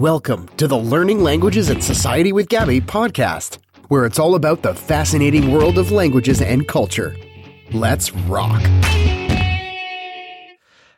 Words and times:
Welcome 0.00 0.48
to 0.56 0.66
the 0.66 0.78
Learning 0.78 1.22
Languages 1.22 1.68
in 1.68 1.82
Society 1.82 2.32
with 2.32 2.48
Gabi 2.48 2.80
podcast, 2.80 3.58
where 3.88 4.06
it's 4.06 4.18
all 4.18 4.34
about 4.34 4.62
the 4.62 4.74
fascinating 4.74 5.52
world 5.52 5.76
of 5.76 5.92
languages 5.92 6.40
and 6.40 6.66
culture. 6.66 7.14
Let's 7.72 8.10
rock. 8.10 8.62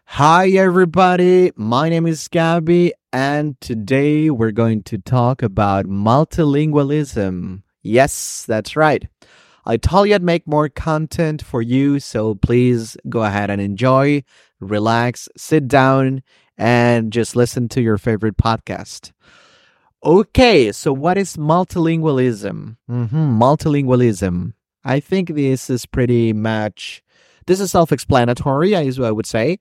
Hi, 0.04 0.50
everybody. 0.50 1.50
My 1.56 1.88
name 1.88 2.06
is 2.06 2.28
Gabi, 2.28 2.92
and 3.12 3.60
today 3.60 4.30
we're 4.30 4.52
going 4.52 4.84
to 4.84 4.98
talk 4.98 5.42
about 5.42 5.86
multilingualism. 5.86 7.64
Yes, 7.82 8.44
that's 8.46 8.76
right. 8.76 9.08
I 9.64 9.78
told 9.78 10.10
you 10.10 10.14
I'd 10.14 10.22
make 10.22 10.46
more 10.46 10.68
content 10.68 11.42
for 11.42 11.60
you, 11.60 11.98
so 11.98 12.36
please 12.36 12.96
go 13.08 13.24
ahead 13.24 13.50
and 13.50 13.60
enjoy, 13.60 14.22
relax, 14.60 15.28
sit 15.36 15.66
down, 15.66 16.22
and 16.58 17.12
just 17.12 17.36
listen 17.36 17.68
to 17.70 17.80
your 17.80 17.98
favorite 17.98 18.36
podcast. 18.36 19.12
Okay, 20.04 20.72
so 20.72 20.92
what 20.92 21.16
is 21.16 21.36
multilingualism? 21.36 22.76
Mm-hmm, 22.90 23.42
multilingualism. 23.42 24.52
I 24.84 24.98
think 24.98 25.34
this 25.34 25.70
is 25.70 25.86
pretty 25.86 26.32
much 26.32 27.02
this 27.46 27.60
is 27.60 27.70
self-explanatory, 27.70 28.74
I 28.74 29.10
would 29.10 29.26
say. 29.26 29.58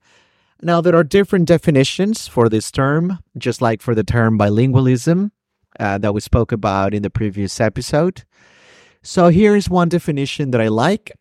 Now 0.62 0.82
there 0.82 0.96
are 0.96 1.04
different 1.04 1.48
definitions 1.48 2.28
for 2.28 2.50
this 2.50 2.72
term, 2.72 3.20
just 3.38 3.62
like 3.62 3.82
for 3.82 3.96
the 3.96 4.04
term 4.04 4.38
bilingualism 4.38 5.32
uh, 5.80 5.98
that 5.98 6.14
we 6.14 6.22
spoke 6.22 6.52
about 6.52 6.94
in 6.94 7.02
the 7.02 7.10
previous 7.10 7.60
episode. 7.60 8.24
So 9.04 9.30
here 9.30 9.56
is 9.56 9.70
one 9.70 9.90
definition 9.90 10.52
that 10.52 10.62
I 10.62 10.68
like. 10.68 11.12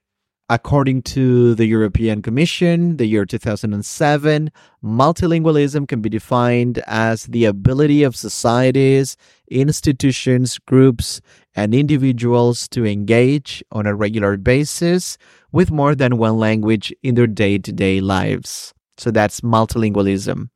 According 0.50 1.02
to 1.02 1.54
the 1.54 1.66
European 1.66 2.22
Commission, 2.22 2.96
the 2.96 3.06
year 3.06 3.24
2007, 3.24 4.50
multilingualism 4.82 5.86
can 5.86 6.00
be 6.00 6.08
defined 6.08 6.82
as 6.88 7.26
the 7.26 7.44
ability 7.44 8.02
of 8.02 8.16
societies, 8.16 9.16
institutions, 9.48 10.58
groups, 10.58 11.20
and 11.54 11.72
individuals 11.72 12.66
to 12.70 12.84
engage 12.84 13.62
on 13.70 13.86
a 13.86 13.94
regular 13.94 14.36
basis 14.36 15.16
with 15.52 15.70
more 15.70 15.94
than 15.94 16.18
one 16.18 16.36
language 16.36 16.92
in 17.04 17.14
their 17.14 17.28
day 17.28 17.56
to 17.56 17.70
day 17.70 18.00
lives. 18.00 18.74
So 18.98 19.12
that's 19.12 19.42
multilingualism. 19.42 20.50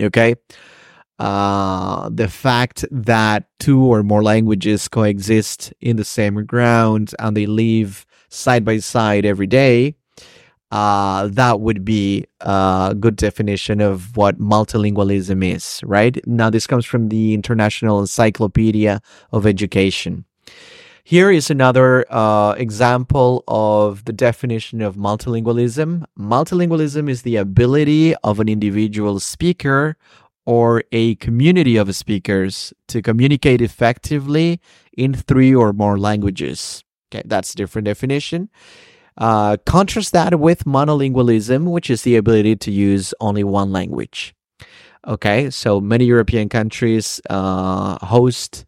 Okay. 0.00 0.36
Uh, 1.18 2.08
the 2.10 2.28
fact 2.28 2.84
that 2.92 3.46
two 3.58 3.82
or 3.82 4.04
more 4.04 4.22
languages 4.22 4.86
coexist 4.86 5.74
in 5.80 5.96
the 5.96 6.04
same 6.04 6.46
ground 6.46 7.12
and 7.18 7.36
they 7.36 7.46
live 7.46 8.06
side 8.32 8.64
by 8.64 8.78
side 8.78 9.24
every 9.24 9.46
day, 9.46 9.94
uh, 10.70 11.28
that 11.28 11.60
would 11.60 11.84
be 11.84 12.24
a 12.40 12.96
good 12.98 13.16
definition 13.16 13.80
of 13.80 14.16
what 14.16 14.40
multilingualism 14.40 15.44
is, 15.44 15.80
right? 15.84 16.26
Now, 16.26 16.48
this 16.48 16.66
comes 16.66 16.86
from 16.86 17.10
the 17.10 17.34
International 17.34 18.00
Encyclopedia 18.00 19.02
of 19.32 19.46
Education. 19.46 20.24
Here 21.04 21.30
is 21.30 21.50
another 21.50 22.06
uh, 22.10 22.52
example 22.52 23.44
of 23.48 24.04
the 24.06 24.12
definition 24.12 24.80
of 24.80 24.96
multilingualism. 24.96 26.04
Multilingualism 26.18 27.10
is 27.10 27.22
the 27.22 27.36
ability 27.36 28.14
of 28.22 28.40
an 28.40 28.48
individual 28.48 29.20
speaker 29.20 29.96
or 30.46 30.84
a 30.90 31.16
community 31.16 31.76
of 31.76 31.94
speakers 31.94 32.72
to 32.88 33.02
communicate 33.02 33.60
effectively 33.60 34.60
in 34.96 35.12
three 35.12 35.54
or 35.54 35.72
more 35.72 35.98
languages. 35.98 36.82
Okay, 37.12 37.22
that's 37.26 37.52
a 37.52 37.56
different 37.56 37.84
definition. 37.84 38.48
Uh, 39.18 39.58
contrast 39.66 40.12
that 40.12 40.40
with 40.40 40.64
monolingualism, 40.64 41.70
which 41.70 41.90
is 41.90 42.02
the 42.02 42.16
ability 42.16 42.56
to 42.56 42.70
use 42.70 43.12
only 43.20 43.44
one 43.44 43.70
language. 43.70 44.34
Okay, 45.06 45.50
so 45.50 45.80
many 45.80 46.06
European 46.06 46.48
countries 46.48 47.20
uh, 47.28 47.98
host 48.06 48.64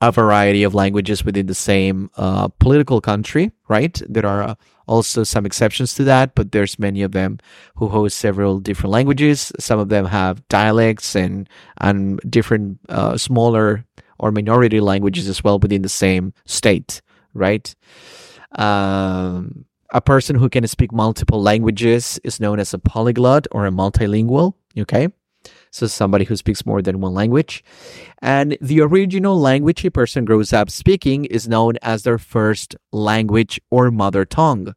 a 0.00 0.10
variety 0.10 0.62
of 0.62 0.74
languages 0.74 1.24
within 1.24 1.44
the 1.46 1.54
same 1.54 2.10
uh, 2.16 2.48
political 2.58 3.02
country, 3.02 3.52
right? 3.68 4.00
There 4.08 4.24
are 4.24 4.56
also 4.86 5.24
some 5.24 5.44
exceptions 5.44 5.94
to 5.94 6.04
that, 6.04 6.34
but 6.34 6.52
there's 6.52 6.78
many 6.78 7.02
of 7.02 7.12
them 7.12 7.38
who 7.76 7.88
host 7.88 8.16
several 8.16 8.60
different 8.60 8.92
languages. 8.92 9.52
Some 9.58 9.78
of 9.78 9.90
them 9.90 10.06
have 10.06 10.46
dialects 10.48 11.14
and 11.14 11.48
and 11.78 12.18
different 12.30 12.80
uh, 12.88 13.18
smaller 13.18 13.84
or 14.18 14.32
minority 14.32 14.80
languages 14.80 15.28
as 15.28 15.44
well 15.44 15.58
within 15.58 15.82
the 15.82 15.88
same 15.88 16.32
state, 16.46 17.02
right? 17.34 17.74
Um, 18.56 19.64
a 19.92 20.00
person 20.00 20.36
who 20.36 20.48
can 20.48 20.66
speak 20.66 20.92
multiple 20.92 21.42
languages 21.42 22.20
is 22.24 22.40
known 22.40 22.60
as 22.60 22.72
a 22.74 22.78
polyglot 22.78 23.46
or 23.50 23.66
a 23.66 23.70
multilingual. 23.70 24.54
Okay. 24.78 25.08
So 25.70 25.86
somebody 25.86 26.24
who 26.24 26.36
speaks 26.36 26.66
more 26.66 26.82
than 26.82 27.00
one 27.00 27.14
language. 27.14 27.64
And 28.20 28.58
the 28.60 28.80
original 28.80 29.40
language 29.40 29.84
a 29.84 29.90
person 29.90 30.24
grows 30.24 30.52
up 30.52 30.70
speaking 30.70 31.24
is 31.24 31.48
known 31.48 31.74
as 31.82 32.02
their 32.02 32.18
first 32.18 32.76
language 32.92 33.60
or 33.70 33.90
mother 33.90 34.24
tongue. 34.24 34.74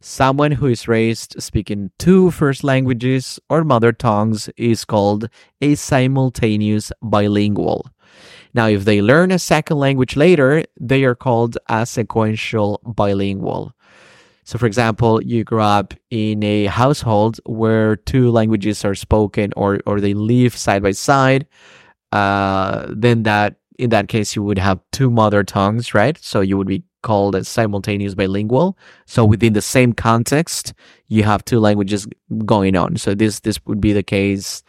Someone 0.00 0.52
who 0.52 0.66
is 0.66 0.88
raised 0.88 1.40
speaking 1.40 1.92
two 1.96 2.32
first 2.32 2.64
languages 2.64 3.38
or 3.48 3.62
mother 3.62 3.92
tongues 3.92 4.50
is 4.56 4.84
called 4.84 5.28
a 5.60 5.76
simultaneous 5.76 6.90
bilingual. 7.00 7.86
Now, 8.54 8.66
if 8.68 8.84
they 8.84 9.00
learn 9.00 9.30
a 9.30 9.38
second 9.38 9.78
language 9.78 10.16
later, 10.16 10.64
they 10.78 11.04
are 11.04 11.14
called 11.14 11.56
a 11.68 11.86
sequential 11.86 12.80
bilingual. 12.84 13.74
So, 14.44 14.58
for 14.58 14.66
example, 14.66 15.22
you 15.22 15.44
grow 15.44 15.64
up 15.64 15.94
in 16.10 16.42
a 16.42 16.66
household 16.66 17.40
where 17.46 17.96
two 17.96 18.30
languages 18.30 18.84
are 18.84 18.94
spoken 18.94 19.52
or, 19.56 19.80
or 19.86 20.00
they 20.00 20.14
live 20.14 20.56
side 20.56 20.82
by 20.82 20.90
side, 20.92 21.46
uh, 22.10 22.86
then 22.90 23.22
that 23.22 23.56
in 23.78 23.90
that 23.90 24.08
case 24.08 24.36
you 24.36 24.42
would 24.42 24.58
have 24.58 24.80
two 24.92 25.10
mother 25.10 25.42
tongues, 25.42 25.94
right? 25.94 26.18
So 26.18 26.40
you 26.40 26.56
would 26.58 26.66
be 26.66 26.84
called 27.02 27.34
a 27.34 27.44
simultaneous 27.44 28.14
bilingual. 28.14 28.78
So 29.06 29.24
within 29.24 29.54
the 29.54 29.62
same 29.62 29.92
context, 29.92 30.72
you 31.08 31.24
have 31.24 31.44
two 31.44 31.58
languages 31.58 32.06
going 32.44 32.76
on. 32.76 32.96
So 32.96 33.14
this 33.14 33.40
this 33.40 33.58
would 33.66 33.80
be 33.80 33.92
the 33.92 34.02
case. 34.02 34.62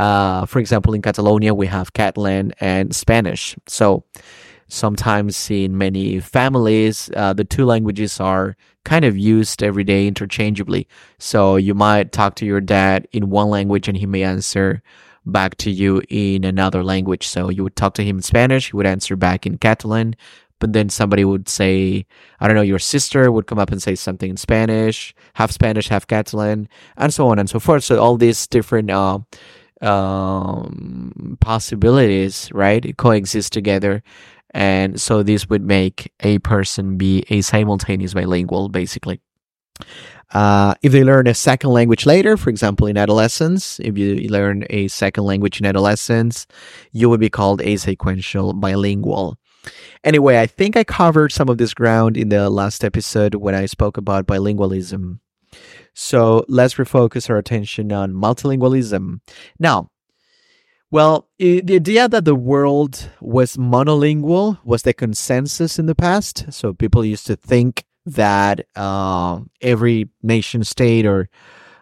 Uh, 0.00 0.46
for 0.46 0.60
example, 0.60 0.94
in 0.94 1.02
Catalonia, 1.02 1.52
we 1.52 1.66
have 1.66 1.92
Catalan 1.92 2.54
and 2.58 2.96
Spanish. 2.96 3.54
So 3.66 4.02
sometimes 4.66 5.50
in 5.50 5.76
many 5.76 6.20
families, 6.20 7.10
uh, 7.14 7.34
the 7.34 7.44
two 7.44 7.66
languages 7.66 8.18
are 8.18 8.56
kind 8.86 9.04
of 9.04 9.18
used 9.18 9.62
every 9.62 9.84
day 9.84 10.06
interchangeably. 10.06 10.88
So 11.18 11.56
you 11.56 11.74
might 11.74 12.12
talk 12.12 12.34
to 12.36 12.46
your 12.46 12.62
dad 12.62 13.08
in 13.12 13.28
one 13.28 13.50
language 13.50 13.88
and 13.88 13.98
he 13.98 14.06
may 14.06 14.22
answer 14.22 14.82
back 15.26 15.58
to 15.58 15.70
you 15.70 16.00
in 16.08 16.44
another 16.44 16.82
language. 16.82 17.28
So 17.28 17.50
you 17.50 17.62
would 17.62 17.76
talk 17.76 17.92
to 17.96 18.02
him 18.02 18.16
in 18.16 18.22
Spanish, 18.22 18.70
he 18.70 18.76
would 18.76 18.86
answer 18.86 19.16
back 19.16 19.44
in 19.44 19.58
Catalan. 19.58 20.16
But 20.60 20.72
then 20.72 20.88
somebody 20.88 21.24
would 21.24 21.48
say, 21.48 22.06
I 22.38 22.46
don't 22.46 22.56
know, 22.56 22.62
your 22.62 22.78
sister 22.78 23.30
would 23.32 23.46
come 23.46 23.58
up 23.58 23.70
and 23.70 23.82
say 23.82 23.94
something 23.94 24.30
in 24.30 24.36
Spanish, 24.36 25.14
half 25.34 25.50
Spanish, 25.50 25.88
half 25.88 26.06
Catalan, 26.06 26.68
and 26.96 27.12
so 27.12 27.28
on 27.28 27.38
and 27.38 27.48
so 27.48 27.58
forth. 27.58 27.84
So 27.84 27.98
all 27.98 28.18
these 28.18 28.46
different 28.46 28.90
uh, 28.90 29.20
um, 29.80 31.38
possibilities, 31.40 32.50
right, 32.52 32.96
coexist 32.96 33.52
together. 33.52 34.02
And 34.52 35.00
so 35.00 35.22
this 35.22 35.48
would 35.48 35.62
make 35.62 36.12
a 36.20 36.38
person 36.40 36.96
be 36.96 37.24
a 37.30 37.40
simultaneous 37.40 38.14
bilingual, 38.14 38.68
basically. 38.68 39.20
Uh, 40.32 40.74
if 40.82 40.92
they 40.92 41.02
learn 41.02 41.26
a 41.26 41.34
second 41.34 41.70
language 41.70 42.06
later, 42.06 42.36
for 42.36 42.50
example, 42.50 42.86
in 42.86 42.96
adolescence, 42.96 43.80
if 43.80 43.98
you 43.98 44.28
learn 44.28 44.64
a 44.70 44.86
second 44.88 45.24
language 45.24 45.60
in 45.60 45.66
adolescence, 45.66 46.46
you 46.92 47.08
would 47.08 47.20
be 47.20 47.30
called 47.30 47.60
a 47.62 47.76
sequential 47.76 48.52
bilingual. 48.52 49.36
Anyway, 50.04 50.38
I 50.38 50.46
think 50.46 50.76
I 50.76 50.84
covered 50.84 51.32
some 51.32 51.48
of 51.48 51.58
this 51.58 51.74
ground 51.74 52.16
in 52.16 52.28
the 52.28 52.48
last 52.48 52.84
episode 52.84 53.34
when 53.34 53.54
I 53.54 53.66
spoke 53.66 53.96
about 53.96 54.26
bilingualism. 54.26 55.18
So 55.94 56.44
let's 56.48 56.74
refocus 56.74 57.28
our 57.30 57.38
attention 57.38 57.92
on 57.92 58.12
multilingualism. 58.12 59.20
Now, 59.58 59.90
well, 60.90 61.28
the 61.38 61.76
idea 61.76 62.08
that 62.08 62.24
the 62.24 62.34
world 62.34 63.10
was 63.20 63.56
monolingual 63.56 64.58
was 64.64 64.82
the 64.82 64.92
consensus 64.92 65.78
in 65.78 65.86
the 65.86 65.94
past. 65.94 66.52
So 66.52 66.72
people 66.72 67.04
used 67.04 67.26
to 67.28 67.36
think 67.36 67.84
that 68.06 68.66
uh, 68.74 69.40
every 69.60 70.08
nation 70.22 70.64
state 70.64 71.06
or 71.06 71.28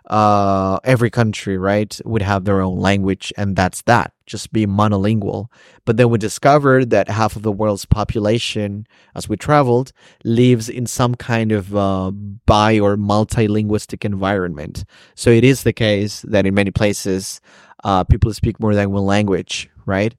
uh, 0.08 0.78
every 0.84 1.10
country, 1.10 1.58
right, 1.58 2.00
would 2.05 2.22
have 2.22 2.44
their 2.44 2.60
own 2.60 2.78
language, 2.78 3.32
and 3.37 3.56
that's 3.56 3.82
that, 3.82 4.12
just 4.26 4.52
be 4.52 4.66
monolingual. 4.66 5.49
But 5.84 5.96
then 5.96 6.10
we 6.10 6.19
discovered 6.19 6.90
that 6.90 7.08
half 7.08 7.37
of 7.37 7.43
the 7.43 7.52
world's 7.52 7.84
population, 7.84 8.87
as 9.14 9.28
we 9.28 9.37
traveled, 9.37 9.93
lives 10.25 10.69
in 10.69 10.87
some 10.87 11.14
kind 11.14 11.52
of 11.52 11.76
uh, 11.76 12.10
bi 12.10 12.78
or 12.78 12.96
multilinguistic 12.96 14.05
environment. 14.05 14.84
So 15.14 15.31
it 15.31 15.44
is 15.44 15.62
the 15.62 15.72
case 15.75 16.22
that 16.22 16.46
in 16.46 16.54
many 16.54 16.70
places, 16.70 17.40
uh, 17.84 18.04
people 18.04 18.32
speak 18.32 18.58
more 18.61 18.75
than 18.75 18.90
one 18.90 19.04
language, 19.04 19.70
right? 19.87 20.14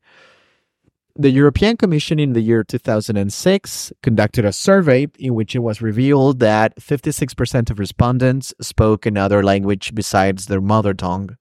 The 1.20 1.32
European 1.32 1.76
Commission 1.76 2.18
in 2.18 2.32
the 2.32 2.40
year 2.40 2.64
2006 2.64 3.92
conducted 4.02 4.46
a 4.46 4.54
survey 4.54 5.08
in 5.20 5.36
which 5.36 5.54
it 5.54 5.60
was 5.60 5.82
revealed 5.82 6.40
that 6.40 6.78
56% 6.78 7.70
of 7.70 7.78
respondents 7.78 8.54
spoke 8.62 9.06
another 9.06 9.44
language 9.44 9.94
besides 9.94 10.46
their 10.46 10.62
mother 10.62 10.94
tongue. 10.94 11.36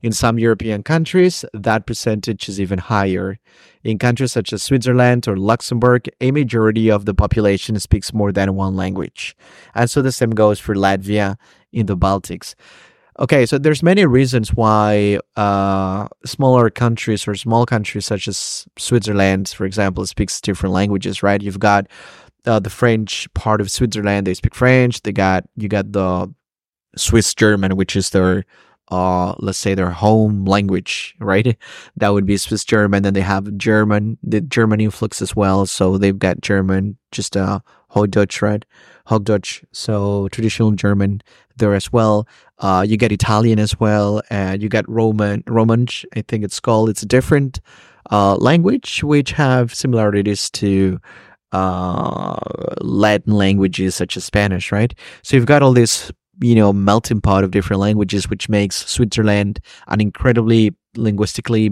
In 0.00 0.12
some 0.12 0.38
European 0.38 0.82
countries, 0.82 1.44
that 1.52 1.84
percentage 1.84 2.48
is 2.48 2.58
even 2.58 2.78
higher. 2.78 3.38
In 3.84 3.98
countries 3.98 4.32
such 4.32 4.54
as 4.54 4.62
Switzerland 4.62 5.28
or 5.28 5.36
Luxembourg, 5.36 6.08
a 6.22 6.30
majority 6.30 6.90
of 6.90 7.04
the 7.04 7.12
population 7.12 7.78
speaks 7.78 8.14
more 8.14 8.32
than 8.32 8.54
one 8.54 8.74
language. 8.74 9.36
And 9.74 9.90
so 9.90 10.00
the 10.00 10.12
same 10.12 10.30
goes 10.30 10.58
for 10.58 10.74
Latvia 10.74 11.36
in 11.74 11.84
the 11.84 11.96
Baltics. 11.96 12.54
Okay, 13.20 13.46
so 13.46 13.58
there's 13.58 13.82
many 13.82 14.06
reasons 14.06 14.54
why 14.54 15.18
uh, 15.36 16.06
smaller 16.24 16.70
countries 16.70 17.26
or 17.26 17.34
small 17.34 17.66
countries 17.66 18.06
such 18.06 18.28
as 18.28 18.66
Switzerland, 18.78 19.48
for 19.48 19.64
example, 19.64 20.06
speaks 20.06 20.40
different 20.40 20.72
languages, 20.72 21.20
right? 21.20 21.42
You've 21.42 21.58
got 21.58 21.88
uh, 22.46 22.60
the 22.60 22.70
French 22.70 23.32
part 23.34 23.60
of 23.60 23.72
Switzerland; 23.72 24.26
they 24.26 24.34
speak 24.34 24.54
French. 24.54 25.02
They 25.02 25.10
got 25.10 25.44
you 25.56 25.68
got 25.68 25.90
the 25.90 26.32
Swiss 26.96 27.34
German, 27.34 27.74
which 27.76 27.96
is 27.96 28.10
their 28.10 28.44
uh, 28.92 29.34
let's 29.40 29.58
say 29.58 29.74
their 29.74 29.90
home 29.90 30.44
language, 30.44 31.16
right? 31.18 31.56
That 31.96 32.10
would 32.10 32.24
be 32.26 32.36
Swiss 32.36 32.64
German. 32.64 33.02
Then 33.02 33.14
they 33.14 33.20
have 33.20 33.56
German, 33.58 34.16
the 34.22 34.40
German 34.40 34.80
influx 34.80 35.20
as 35.20 35.34
well. 35.34 35.66
So 35.66 35.98
they've 35.98 36.18
got 36.18 36.40
German, 36.40 36.96
just 37.10 37.36
uh, 37.36 37.58
Hochdeutsch, 37.90 38.42
right? 38.42 38.64
Hochdeutsch. 39.06 39.64
So 39.72 40.28
traditional 40.28 40.72
German 40.72 41.22
there 41.56 41.74
as 41.74 41.92
well. 41.92 42.26
Uh, 42.58 42.84
you 42.86 42.96
get 42.96 43.12
Italian 43.12 43.58
as 43.58 43.78
well, 43.80 44.22
and 44.30 44.62
you 44.62 44.68
get 44.68 44.88
Roman, 44.88 45.42
Romansh, 45.44 46.04
I 46.16 46.22
think 46.22 46.44
it's 46.44 46.60
called. 46.60 46.88
It's 46.88 47.02
a 47.02 47.06
different 47.06 47.60
uh, 48.10 48.36
language 48.36 49.02
which 49.02 49.32
have 49.32 49.74
similarities 49.74 50.50
to 50.50 51.00
uh, 51.52 52.38
Latin 52.80 53.32
languages 53.34 53.94
such 53.94 54.16
as 54.16 54.24
Spanish, 54.24 54.70
right? 54.72 54.92
So 55.22 55.36
you've 55.36 55.46
got 55.46 55.62
all 55.62 55.72
this 55.72 56.12
you 56.40 56.54
know 56.54 56.72
melting 56.72 57.20
pot 57.20 57.44
of 57.44 57.50
different 57.50 57.80
languages 57.80 58.28
which 58.28 58.48
makes 58.48 58.86
switzerland 58.88 59.58
an 59.88 60.00
incredibly 60.00 60.72
linguistically 60.96 61.70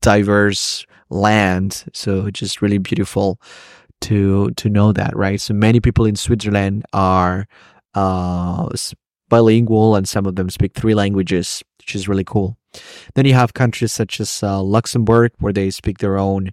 diverse 0.00 0.84
land 1.10 1.84
so 1.92 2.30
just 2.30 2.62
really 2.62 2.78
beautiful 2.78 3.40
to 4.00 4.50
to 4.52 4.68
know 4.68 4.92
that 4.92 5.14
right 5.16 5.40
so 5.40 5.54
many 5.54 5.80
people 5.80 6.04
in 6.04 6.16
switzerland 6.16 6.84
are 6.92 7.46
uh 7.94 8.68
bilingual 9.28 9.94
and 9.94 10.08
some 10.08 10.26
of 10.26 10.36
them 10.36 10.50
speak 10.50 10.74
three 10.74 10.94
languages 10.94 11.62
which 11.78 11.94
is 11.94 12.08
really 12.08 12.24
cool 12.24 12.56
then 13.14 13.26
you 13.26 13.34
have 13.34 13.54
countries 13.54 13.92
such 13.92 14.20
as 14.20 14.42
uh, 14.42 14.60
luxembourg 14.60 15.32
where 15.38 15.52
they 15.52 15.70
speak 15.70 15.98
their 15.98 16.18
own 16.18 16.50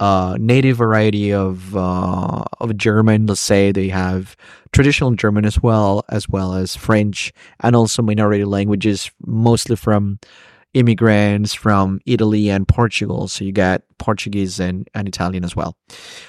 uh, 0.00 0.36
native 0.38 0.76
variety 0.76 1.32
of 1.32 1.76
uh, 1.76 2.44
of 2.60 2.76
German. 2.76 3.26
Let's 3.26 3.40
say 3.40 3.72
they 3.72 3.88
have 3.88 4.36
traditional 4.72 5.10
German 5.12 5.44
as 5.44 5.60
well, 5.60 6.04
as 6.08 6.28
well 6.28 6.54
as 6.54 6.76
French, 6.76 7.32
and 7.60 7.74
also 7.74 8.02
minority 8.02 8.44
languages, 8.44 9.10
mostly 9.26 9.76
from 9.76 10.20
immigrants 10.78 11.54
from 11.54 12.00
Italy 12.06 12.48
and 12.48 12.66
Portugal. 12.68 13.26
So 13.28 13.44
you 13.44 13.52
got 13.52 13.82
Portuguese 13.98 14.60
and, 14.60 14.88
and 14.94 15.08
Italian 15.08 15.44
as 15.44 15.56
well. 15.56 15.76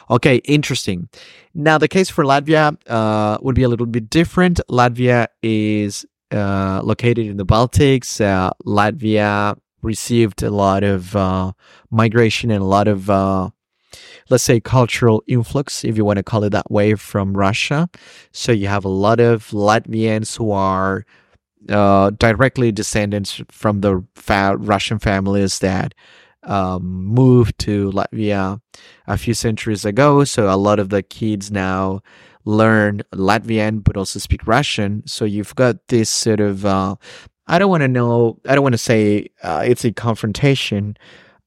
Okay, 0.09 0.37
interesting. 0.45 1.09
Now 1.53 1.77
the 1.77 1.87
case 1.87 2.09
for 2.09 2.23
Latvia 2.23 2.75
uh, 2.87 3.37
would 3.41 3.55
be 3.55 3.63
a 3.63 3.69
little 3.69 3.85
bit 3.85 4.09
different. 4.09 4.59
Latvia 4.69 5.27
is 5.43 6.05
uh, 6.31 6.81
located 6.83 7.27
in 7.27 7.37
the 7.37 7.45
Baltics. 7.45 8.19
Uh, 8.19 8.51
Latvia 8.65 9.57
received 9.81 10.43
a 10.43 10.49
lot 10.49 10.83
of 10.83 11.15
uh, 11.15 11.51
migration 11.91 12.51
and 12.51 12.61
a 12.61 12.65
lot 12.65 12.87
of 12.87 13.09
uh, 13.09 13.49
let's 14.29 14.43
say 14.43 14.59
cultural 14.59 15.23
influx, 15.27 15.83
if 15.83 15.97
you 15.97 16.05
want 16.05 16.17
to 16.17 16.23
call 16.23 16.43
it 16.43 16.51
that 16.51 16.69
way, 16.71 16.95
from 16.95 17.35
Russia. 17.35 17.89
So 18.31 18.51
you 18.51 18.67
have 18.67 18.85
a 18.85 18.89
lot 18.89 19.19
of 19.19 19.47
Latvians 19.49 20.37
who 20.37 20.51
are 20.51 21.05
uh, 21.67 22.11
directly 22.11 22.71
descendants 22.71 23.41
from 23.49 23.81
the 23.81 24.05
fa- 24.15 24.55
Russian 24.57 24.99
families 24.99 25.59
that 25.59 25.93
um, 26.43 27.05
moved 27.05 27.59
to 27.59 27.91
Latvia 27.91 28.61
a 29.07 29.17
few 29.17 29.33
centuries 29.33 29.83
ago. 29.83 30.23
So 30.23 30.49
a 30.49 30.55
lot 30.55 30.79
of 30.79 30.89
the 30.89 31.03
kids 31.03 31.51
now 31.51 32.01
learn 32.45 33.01
Latvian 33.13 33.83
but 33.83 33.97
also 33.97 34.19
speak 34.19 34.47
Russian. 34.47 35.03
So 35.05 35.25
you've 35.25 35.55
got 35.55 35.87
this 35.89 36.09
sort 36.09 36.39
of 36.39 36.65
uh, 36.65 36.95
I 37.47 37.57
don't 37.57 37.69
want 37.69 37.81
to 37.81 37.87
know. 37.87 38.39
I 38.47 38.53
don't 38.53 38.63
want 38.63 38.73
to 38.73 38.77
say 38.77 39.27
uh, 39.41 39.63
it's 39.65 39.83
a 39.83 39.91
confrontation 39.91 40.95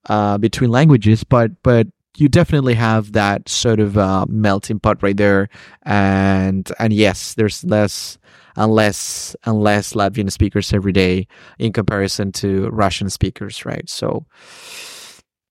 uh, 0.09 0.37
between 0.37 0.71
languages, 0.71 1.23
but 1.23 1.63
but 1.63 1.87
you 2.17 2.29
definitely 2.29 2.75
have 2.75 3.13
that 3.13 3.49
sort 3.49 3.81
of 3.81 3.97
uh, 3.97 4.27
melting 4.29 4.81
pot 4.81 5.03
right 5.03 5.17
there, 5.17 5.49
and 5.85 6.71
and 6.81 6.93
yes, 6.93 7.35
there's 7.35 7.65
less 7.65 8.19
and 8.57 8.73
less 8.73 9.37
and 9.45 9.63
less 9.63 9.93
Latvian 9.95 10.31
speakers 10.31 10.73
every 10.73 10.93
day 10.93 11.27
in 11.59 11.73
comparison 11.73 12.33
to 12.33 12.69
Russian 12.71 13.11
speakers, 13.11 13.65
right? 13.65 13.89
So. 13.89 14.27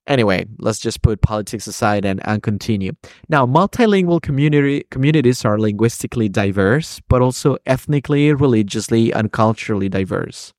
Anyway, 0.08 0.44
let's 0.58 0.80
just 0.80 1.00
put 1.00 1.22
politics 1.22 1.68
aside 1.68 2.04
and, 2.04 2.20
and 2.26 2.42
continue. 2.42 2.90
Now, 3.28 3.46
multilingual 3.46 4.20
community 4.20 4.84
communities 4.90 5.44
are 5.44 5.60
linguistically 5.60 6.28
diverse, 6.28 7.00
but 7.08 7.22
also 7.22 7.56
ethnically, 7.66 8.32
religiously, 8.32 9.12
and 9.12 9.30
culturally 9.30 9.88
diverse. 9.88 10.52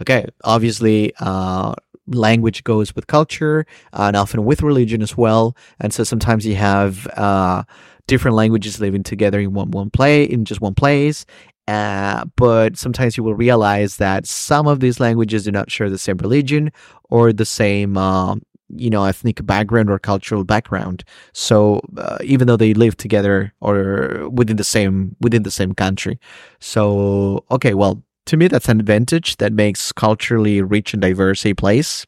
Okay, 0.00 0.26
obviously, 0.44 1.12
uh, 1.18 1.74
language 2.06 2.64
goes 2.64 2.94
with 2.94 3.06
culture 3.06 3.66
and 3.92 4.16
often 4.16 4.44
with 4.44 4.62
religion 4.62 5.02
as 5.02 5.16
well. 5.16 5.56
And 5.80 5.92
so 5.92 6.04
sometimes 6.04 6.46
you 6.46 6.56
have 6.56 7.06
uh, 7.16 7.62
different 8.06 8.36
languages 8.36 8.80
living 8.80 9.02
together 9.02 9.40
in 9.40 9.52
one 9.52 9.70
one 9.70 9.90
play 9.90 10.24
in 10.24 10.44
just 10.44 10.60
one 10.60 10.74
place. 10.74 11.24
Uh, 11.68 12.24
but 12.36 12.76
sometimes 12.76 13.16
you 13.16 13.22
will 13.22 13.34
realize 13.34 13.96
that 13.98 14.26
some 14.26 14.66
of 14.66 14.80
these 14.80 14.98
languages 14.98 15.44
do 15.44 15.52
not 15.52 15.70
share 15.70 15.88
the 15.88 15.98
same 15.98 16.16
religion 16.16 16.72
or 17.08 17.32
the 17.32 17.44
same 17.44 17.96
um, 17.96 18.42
you 18.76 18.90
know 18.90 19.04
ethnic 19.04 19.44
background 19.46 19.90
or 19.90 19.98
cultural 19.98 20.44
background 20.44 21.04
so 21.32 21.80
uh, 21.98 22.18
even 22.22 22.46
though 22.46 22.56
they 22.56 22.74
live 22.74 22.96
together 22.96 23.52
or 23.60 24.28
within 24.30 24.56
the 24.56 24.64
same 24.64 25.14
within 25.20 25.42
the 25.42 25.50
same 25.50 25.72
country 25.74 26.18
so 26.58 27.44
okay 27.50 27.74
well 27.74 28.02
to 28.26 28.36
me, 28.36 28.48
that's 28.48 28.68
an 28.68 28.80
advantage 28.80 29.36
that 29.38 29.52
makes 29.52 29.92
culturally 29.92 30.62
rich 30.62 30.92
and 30.92 31.02
diverse 31.02 31.44
a 31.46 31.54
place. 31.54 32.06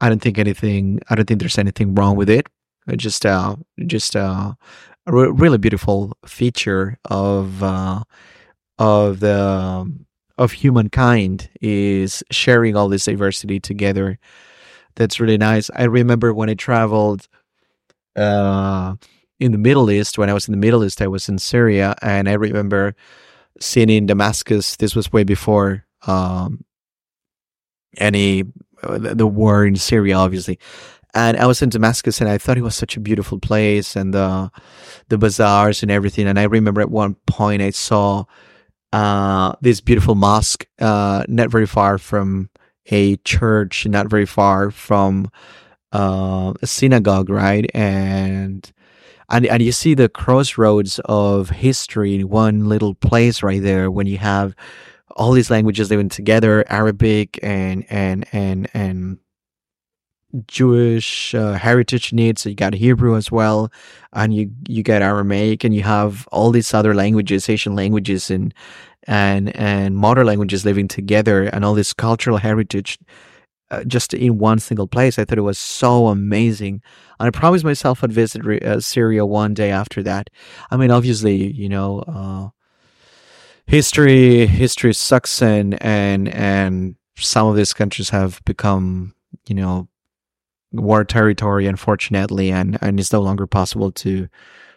I 0.00 0.08
don't 0.08 0.20
think 0.20 0.38
anything. 0.38 1.00
I 1.08 1.14
don't 1.14 1.26
think 1.26 1.40
there's 1.40 1.58
anything 1.58 1.94
wrong 1.94 2.16
with 2.16 2.28
it. 2.28 2.48
It's 2.88 3.02
just, 3.02 3.24
uh, 3.24 3.56
just 3.86 4.14
uh, 4.14 4.54
a 5.06 5.12
re- 5.12 5.30
really 5.30 5.58
beautiful 5.58 6.16
feature 6.26 6.98
of 7.04 7.62
uh, 7.62 8.02
of 8.78 9.20
the 9.20 9.40
um, 9.40 10.06
of 10.38 10.52
humankind 10.52 11.48
is 11.60 12.22
sharing 12.30 12.76
all 12.76 12.88
this 12.88 13.06
diversity 13.06 13.60
together. 13.60 14.18
That's 14.96 15.20
really 15.20 15.38
nice. 15.38 15.70
I 15.74 15.84
remember 15.84 16.34
when 16.34 16.50
I 16.50 16.54
traveled 16.54 17.28
uh, 18.16 18.96
in 19.38 19.52
the 19.52 19.58
Middle 19.58 19.90
East. 19.90 20.18
When 20.18 20.30
I 20.30 20.34
was 20.34 20.48
in 20.48 20.52
the 20.52 20.58
Middle 20.58 20.84
East, 20.84 21.00
I 21.00 21.06
was 21.06 21.28
in 21.28 21.38
Syria, 21.38 21.94
and 22.02 22.28
I 22.28 22.32
remember 22.32 22.94
seen 23.60 23.90
in 23.90 24.06
Damascus. 24.06 24.76
This 24.76 24.94
was 24.94 25.12
way 25.12 25.24
before 25.24 25.84
um, 26.06 26.64
any 27.96 28.44
uh, 28.82 28.98
the 28.98 29.26
war 29.26 29.64
in 29.64 29.76
Syria, 29.76 30.16
obviously. 30.16 30.58
And 31.14 31.38
I 31.38 31.46
was 31.46 31.62
in 31.62 31.70
Damascus, 31.70 32.20
and 32.20 32.28
I 32.28 32.36
thought 32.36 32.58
it 32.58 32.62
was 32.62 32.76
such 32.76 32.96
a 32.96 33.00
beautiful 33.00 33.38
place, 33.38 33.96
and 33.96 34.12
the 34.12 34.50
the 35.08 35.18
bazaars 35.18 35.82
and 35.82 35.90
everything. 35.90 36.26
And 36.26 36.38
I 36.38 36.44
remember 36.44 36.80
at 36.80 36.90
one 36.90 37.14
point 37.26 37.62
I 37.62 37.70
saw 37.70 38.24
uh, 38.92 39.54
this 39.60 39.80
beautiful 39.80 40.14
mosque, 40.14 40.66
uh, 40.78 41.24
not 41.28 41.50
very 41.50 41.66
far 41.66 41.98
from 41.98 42.50
a 42.90 43.16
church, 43.18 43.86
not 43.86 44.08
very 44.08 44.26
far 44.26 44.70
from 44.70 45.30
uh, 45.92 46.52
a 46.60 46.66
synagogue, 46.66 47.30
right? 47.30 47.68
And 47.74 48.70
and 49.28 49.46
and 49.46 49.62
you 49.62 49.72
see 49.72 49.94
the 49.94 50.08
crossroads 50.08 51.00
of 51.06 51.50
history 51.50 52.14
in 52.14 52.28
one 52.28 52.68
little 52.68 52.94
place 52.94 53.42
right 53.42 53.62
there 53.62 53.90
when 53.90 54.06
you 54.06 54.18
have 54.18 54.54
all 55.16 55.32
these 55.32 55.50
languages 55.50 55.90
living 55.90 56.08
together 56.08 56.64
arabic 56.68 57.38
and 57.42 57.84
and 57.90 58.26
and 58.32 58.68
and 58.74 59.18
jewish 60.46 61.34
uh, 61.34 61.52
heritage 61.52 62.12
needs. 62.12 62.42
So 62.42 62.50
you 62.50 62.56
got 62.56 62.74
hebrew 62.74 63.16
as 63.16 63.30
well 63.30 63.72
and 64.12 64.34
you 64.34 64.50
you 64.68 64.82
get 64.82 65.02
aramaic 65.02 65.64
and 65.64 65.74
you 65.74 65.82
have 65.82 66.26
all 66.32 66.50
these 66.50 66.74
other 66.74 66.94
languages 66.94 67.48
asian 67.48 67.74
languages 67.74 68.30
and 68.30 68.52
and 69.04 69.54
and 69.56 69.96
modern 69.96 70.26
languages 70.26 70.64
living 70.64 70.88
together 70.88 71.44
and 71.44 71.64
all 71.64 71.74
this 71.74 71.92
cultural 71.92 72.36
heritage 72.38 72.98
uh, 73.70 73.84
just 73.84 74.14
in 74.14 74.38
one 74.38 74.58
single 74.58 74.86
place. 74.86 75.18
I 75.18 75.24
thought 75.24 75.38
it 75.38 75.42
was 75.42 75.58
so 75.58 76.08
amazing. 76.08 76.82
And 77.18 77.26
I 77.26 77.30
promised 77.30 77.64
myself 77.64 78.02
I'd 78.04 78.12
visit 78.12 78.46
uh, 78.62 78.80
Syria 78.80 79.26
one 79.26 79.54
day 79.54 79.70
after 79.70 80.02
that. 80.04 80.30
I 80.70 80.76
mean, 80.76 80.90
obviously, 80.90 81.52
you 81.52 81.68
know, 81.68 82.00
uh, 82.00 82.48
history 83.66 84.46
history 84.46 84.94
sucks, 84.94 85.42
and 85.42 85.80
and 85.82 86.28
and 86.28 86.96
some 87.16 87.46
of 87.48 87.56
these 87.56 87.72
countries 87.72 88.10
have 88.10 88.40
become, 88.44 89.14
you 89.48 89.54
know, 89.54 89.88
war 90.72 91.04
territory, 91.04 91.66
unfortunately, 91.66 92.52
and 92.52 92.78
and 92.80 93.00
it's 93.00 93.12
no 93.12 93.20
longer 93.20 93.46
possible 93.46 93.90
to 93.92 94.28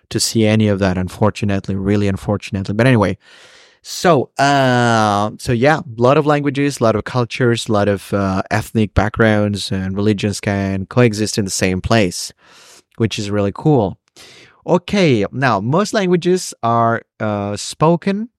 to 0.09 0.19
see 0.19 0.45
any 0.45 0.67
of 0.67 0.79
that. 0.79 0.97
Unfortunately, 0.97 1.75
really 1.75 2.07
unfortunately. 2.07 2.73
But 2.73 2.87
anyway. 2.87 3.17
So, 3.91 4.29
uh, 4.37 5.31
so 5.39 5.51
yeah, 5.51 5.79
a 5.79 5.83
lot 5.97 6.19
of 6.19 6.27
languages, 6.27 6.79
a 6.79 6.83
lot 6.83 6.95
of 6.95 7.05
cultures, 7.05 7.67
a 7.67 7.71
lot 7.71 7.87
of 7.87 8.13
uh, 8.13 8.43
ethnic 8.51 8.93
backgrounds 8.93 9.71
and 9.71 9.95
religions 9.95 10.39
can 10.39 10.85
coexist 10.85 11.39
in 11.39 11.45
the 11.45 11.49
same 11.49 11.81
place, 11.81 12.31
which 12.97 13.17
is 13.17 13.31
really 13.31 13.51
cool. 13.51 13.97
Okay, 14.67 15.25
now 15.31 15.59
most 15.59 15.95
languages 15.95 16.53
are 16.61 17.01
uh, 17.19 17.57
spoken 17.57 18.29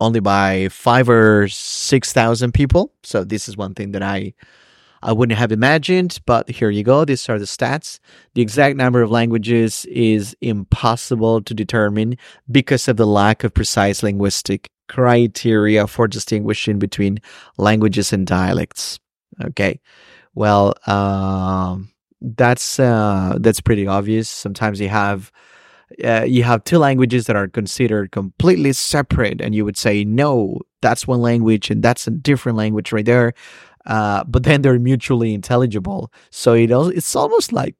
only 0.00 0.20
by 0.20 0.68
five 0.68 1.08
or 1.08 1.48
six 1.48 2.12
thousand 2.12 2.52
people. 2.52 2.92
So 3.02 3.24
this 3.24 3.48
is 3.48 3.56
one 3.56 3.72
thing 3.72 3.92
that 3.92 4.02
I 4.02 4.34
I 5.02 5.12
wouldn't 5.12 5.38
have 5.38 5.52
imagined, 5.52 6.18
but 6.26 6.48
here 6.50 6.70
you 6.70 6.82
go. 6.82 7.04
These 7.04 7.28
are 7.28 7.38
the 7.38 7.44
stats. 7.44 8.00
The 8.34 8.42
exact 8.42 8.76
number 8.76 9.02
of 9.02 9.10
languages 9.10 9.84
is 9.86 10.36
impossible 10.40 11.42
to 11.42 11.54
determine 11.54 12.16
because 12.50 12.88
of 12.88 12.96
the 12.96 13.06
lack 13.06 13.44
of 13.44 13.54
precise 13.54 14.02
linguistic 14.02 14.70
criteria 14.88 15.86
for 15.86 16.08
distinguishing 16.08 16.78
between 16.78 17.18
languages 17.58 18.12
and 18.12 18.26
dialects. 18.26 18.98
Okay. 19.44 19.80
Well, 20.34 20.74
um, 20.86 21.90
that's 22.20 22.80
uh, 22.80 23.36
that's 23.40 23.60
pretty 23.60 23.86
obvious. 23.86 24.28
Sometimes 24.28 24.80
you 24.80 24.88
have 24.88 25.30
uh, 26.04 26.24
you 26.24 26.42
have 26.42 26.64
two 26.64 26.78
languages 26.78 27.26
that 27.26 27.36
are 27.36 27.48
considered 27.48 28.10
completely 28.10 28.72
separate, 28.72 29.40
and 29.40 29.54
you 29.54 29.64
would 29.64 29.76
say, 29.76 30.04
no, 30.04 30.58
that's 30.80 31.06
one 31.06 31.20
language 31.20 31.70
and 31.70 31.82
that's 31.82 32.06
a 32.06 32.10
different 32.10 32.56
language 32.56 32.92
right 32.92 33.04
there. 33.04 33.32
Uh, 33.88 34.22
but 34.24 34.44
then 34.44 34.62
they're 34.62 34.78
mutually 34.78 35.34
intelligible. 35.34 36.12
So 36.30 36.54
it 36.54 36.70
it's 36.70 37.16
almost 37.16 37.52
like 37.52 37.74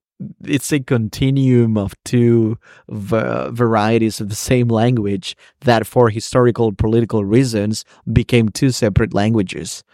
it's 0.45 0.73
a 0.73 0.81
continuum 0.81 1.77
of 1.77 1.95
two 2.05 2.59
v- 2.88 3.49
varieties 3.50 4.21
of 4.21 4.29
the 4.31 4.35
same 4.35 4.69
language 4.69 5.37
that, 5.61 5.87
for 5.87 6.11
historical 6.11 6.73
political 6.73 7.25
reasons, 7.25 7.85
became 8.12 8.49
two 8.49 8.71
separate 8.71 9.15
languages. 9.15 9.85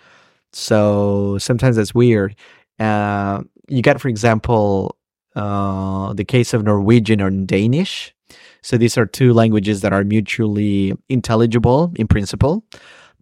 So 0.52 1.36
sometimes 1.38 1.76
that's 1.76 1.94
weird. 1.94 2.36
Uh, 2.78 3.42
you 3.68 3.82
got, 3.82 4.00
for 4.00 4.08
example, 4.08 4.96
uh, 5.36 6.14
the 6.14 6.24
case 6.24 6.54
of 6.54 6.62
Norwegian 6.62 7.20
or 7.20 7.30
Danish. 7.30 8.14
So 8.62 8.78
these 8.78 8.96
are 8.96 9.04
two 9.04 9.34
languages 9.34 9.82
that 9.82 9.92
are 9.92 10.04
mutually 10.04 10.94
intelligible 11.08 11.92
in 11.96 12.06
principle, 12.06 12.64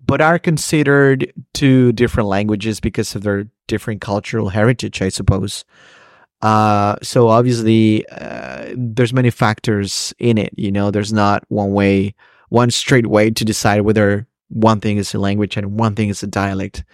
but 0.04 0.20
are 0.20 0.38
considered 0.38 1.32
two 1.54 1.92
different 1.92 2.28
languages 2.28 2.80
because 2.80 3.14
of 3.14 3.22
their 3.22 3.46
different 3.68 4.00
cultural 4.00 4.48
heritage, 4.48 5.00
I 5.00 5.08
suppose. 5.08 5.64
Uh, 6.40 6.96
so 7.02 7.28
obviously, 7.28 8.04
uh, 8.08 8.74
there's 8.76 9.12
many 9.12 9.30
factors 9.30 10.12
in 10.18 10.38
it. 10.38 10.52
You 10.56 10.72
know, 10.72 10.90
there's 10.90 11.12
not 11.12 11.44
one 11.48 11.72
way, 11.72 12.14
one 12.48 12.70
straight 12.70 13.06
way 13.06 13.30
to 13.30 13.44
decide 13.44 13.82
whether 13.82 14.26
one 14.48 14.80
thing 14.80 14.96
is 14.96 15.14
a 15.14 15.18
language 15.18 15.56
and 15.56 15.78
one 15.78 15.94
thing 15.94 16.08
is 16.08 16.22
a 16.22 16.26
dialect 16.26 16.84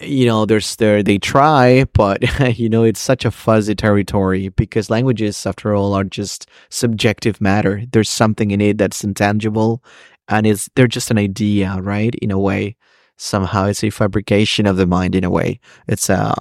you 0.00 0.26
know 0.26 0.44
there's 0.44 0.76
there 0.76 1.02
they 1.02 1.18
try 1.18 1.84
but 1.92 2.22
you 2.58 2.68
know 2.68 2.84
it's 2.84 3.00
such 3.00 3.24
a 3.24 3.30
fuzzy 3.30 3.74
territory 3.74 4.48
because 4.50 4.90
languages 4.90 5.46
after 5.46 5.74
all 5.74 5.94
are 5.94 6.04
just 6.04 6.48
subjective 6.68 7.40
matter 7.40 7.84
there's 7.92 8.08
something 8.08 8.50
in 8.50 8.60
it 8.60 8.78
that's 8.78 9.04
intangible 9.04 9.82
and 10.28 10.46
it's 10.46 10.68
they're 10.74 10.88
just 10.88 11.10
an 11.10 11.18
idea 11.18 11.78
right 11.80 12.14
in 12.16 12.30
a 12.30 12.38
way. 12.38 12.76
Somehow 13.18 13.66
it's 13.66 13.82
a 13.82 13.90
fabrication 13.90 14.66
of 14.66 14.76
the 14.76 14.86
mind 14.86 15.14
in 15.14 15.24
a 15.24 15.30
way. 15.30 15.60
It's 15.88 16.08
a 16.10 16.34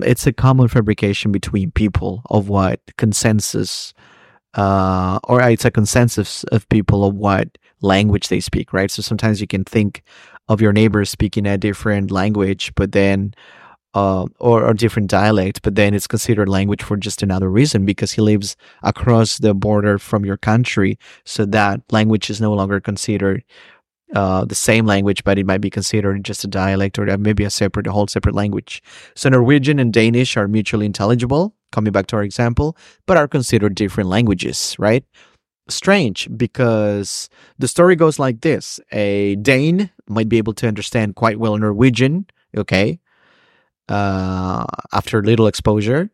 it's 0.00 0.26
a 0.26 0.32
common 0.32 0.68
fabrication 0.68 1.32
between 1.32 1.70
people 1.70 2.22
of 2.30 2.48
what 2.48 2.80
consensus 2.96 3.92
uh, 4.54 5.18
or 5.24 5.42
it's 5.42 5.64
a 5.64 5.70
consensus 5.70 6.44
of 6.44 6.68
people 6.68 7.04
of 7.04 7.14
what 7.14 7.58
language 7.80 8.28
they 8.28 8.40
speak 8.40 8.72
right? 8.72 8.90
So 8.90 9.02
sometimes 9.02 9.40
you 9.40 9.46
can 9.46 9.64
think 9.64 10.02
of 10.48 10.60
your 10.60 10.72
neighbors 10.72 11.10
speaking 11.10 11.46
a 11.46 11.58
different 11.58 12.10
language, 12.10 12.72
but 12.74 12.92
then 12.92 13.34
uh, 13.94 14.26
or 14.38 14.68
a 14.68 14.74
different 14.74 15.10
dialect, 15.10 15.62
but 15.62 15.74
then 15.74 15.94
it's 15.94 16.06
considered 16.06 16.48
language 16.48 16.82
for 16.82 16.96
just 16.96 17.22
another 17.22 17.50
reason 17.50 17.84
because 17.84 18.12
he 18.12 18.22
lives 18.22 18.56
across 18.82 19.38
the 19.38 19.54
border 19.54 19.98
from 19.98 20.24
your 20.24 20.36
country. 20.36 20.98
So 21.24 21.44
that 21.46 21.80
language 21.90 22.30
is 22.30 22.40
no 22.40 22.52
longer 22.52 22.80
considered 22.80 23.44
uh, 24.14 24.44
the 24.44 24.54
same 24.54 24.86
language, 24.86 25.24
but 25.24 25.38
it 25.38 25.46
might 25.46 25.60
be 25.60 25.70
considered 25.70 26.24
just 26.24 26.44
a 26.44 26.48
dialect 26.48 26.98
or 26.98 27.16
maybe 27.18 27.44
a 27.44 27.50
separate, 27.50 27.86
a 27.86 27.92
whole 27.92 28.06
separate 28.06 28.34
language. 28.34 28.82
So 29.14 29.28
Norwegian 29.28 29.78
and 29.78 29.92
Danish 29.92 30.36
are 30.36 30.48
mutually 30.48 30.86
intelligible, 30.86 31.54
coming 31.70 31.92
back 31.92 32.06
to 32.08 32.16
our 32.16 32.22
example, 32.22 32.76
but 33.06 33.16
are 33.16 33.28
considered 33.28 33.74
different 33.74 34.08
languages, 34.08 34.76
right? 34.78 35.04
strange 35.68 36.28
because 36.36 37.28
the 37.58 37.68
story 37.68 37.96
goes 37.96 38.18
like 38.18 38.40
this 38.40 38.80
a 38.90 39.36
Dane 39.36 39.90
might 40.08 40.28
be 40.28 40.38
able 40.38 40.52
to 40.54 40.68
understand 40.68 41.14
quite 41.14 41.38
well 41.38 41.56
Norwegian, 41.56 42.26
okay, 42.56 42.98
uh, 43.88 44.64
after 44.92 45.22
little 45.22 45.46
exposure. 45.46 46.10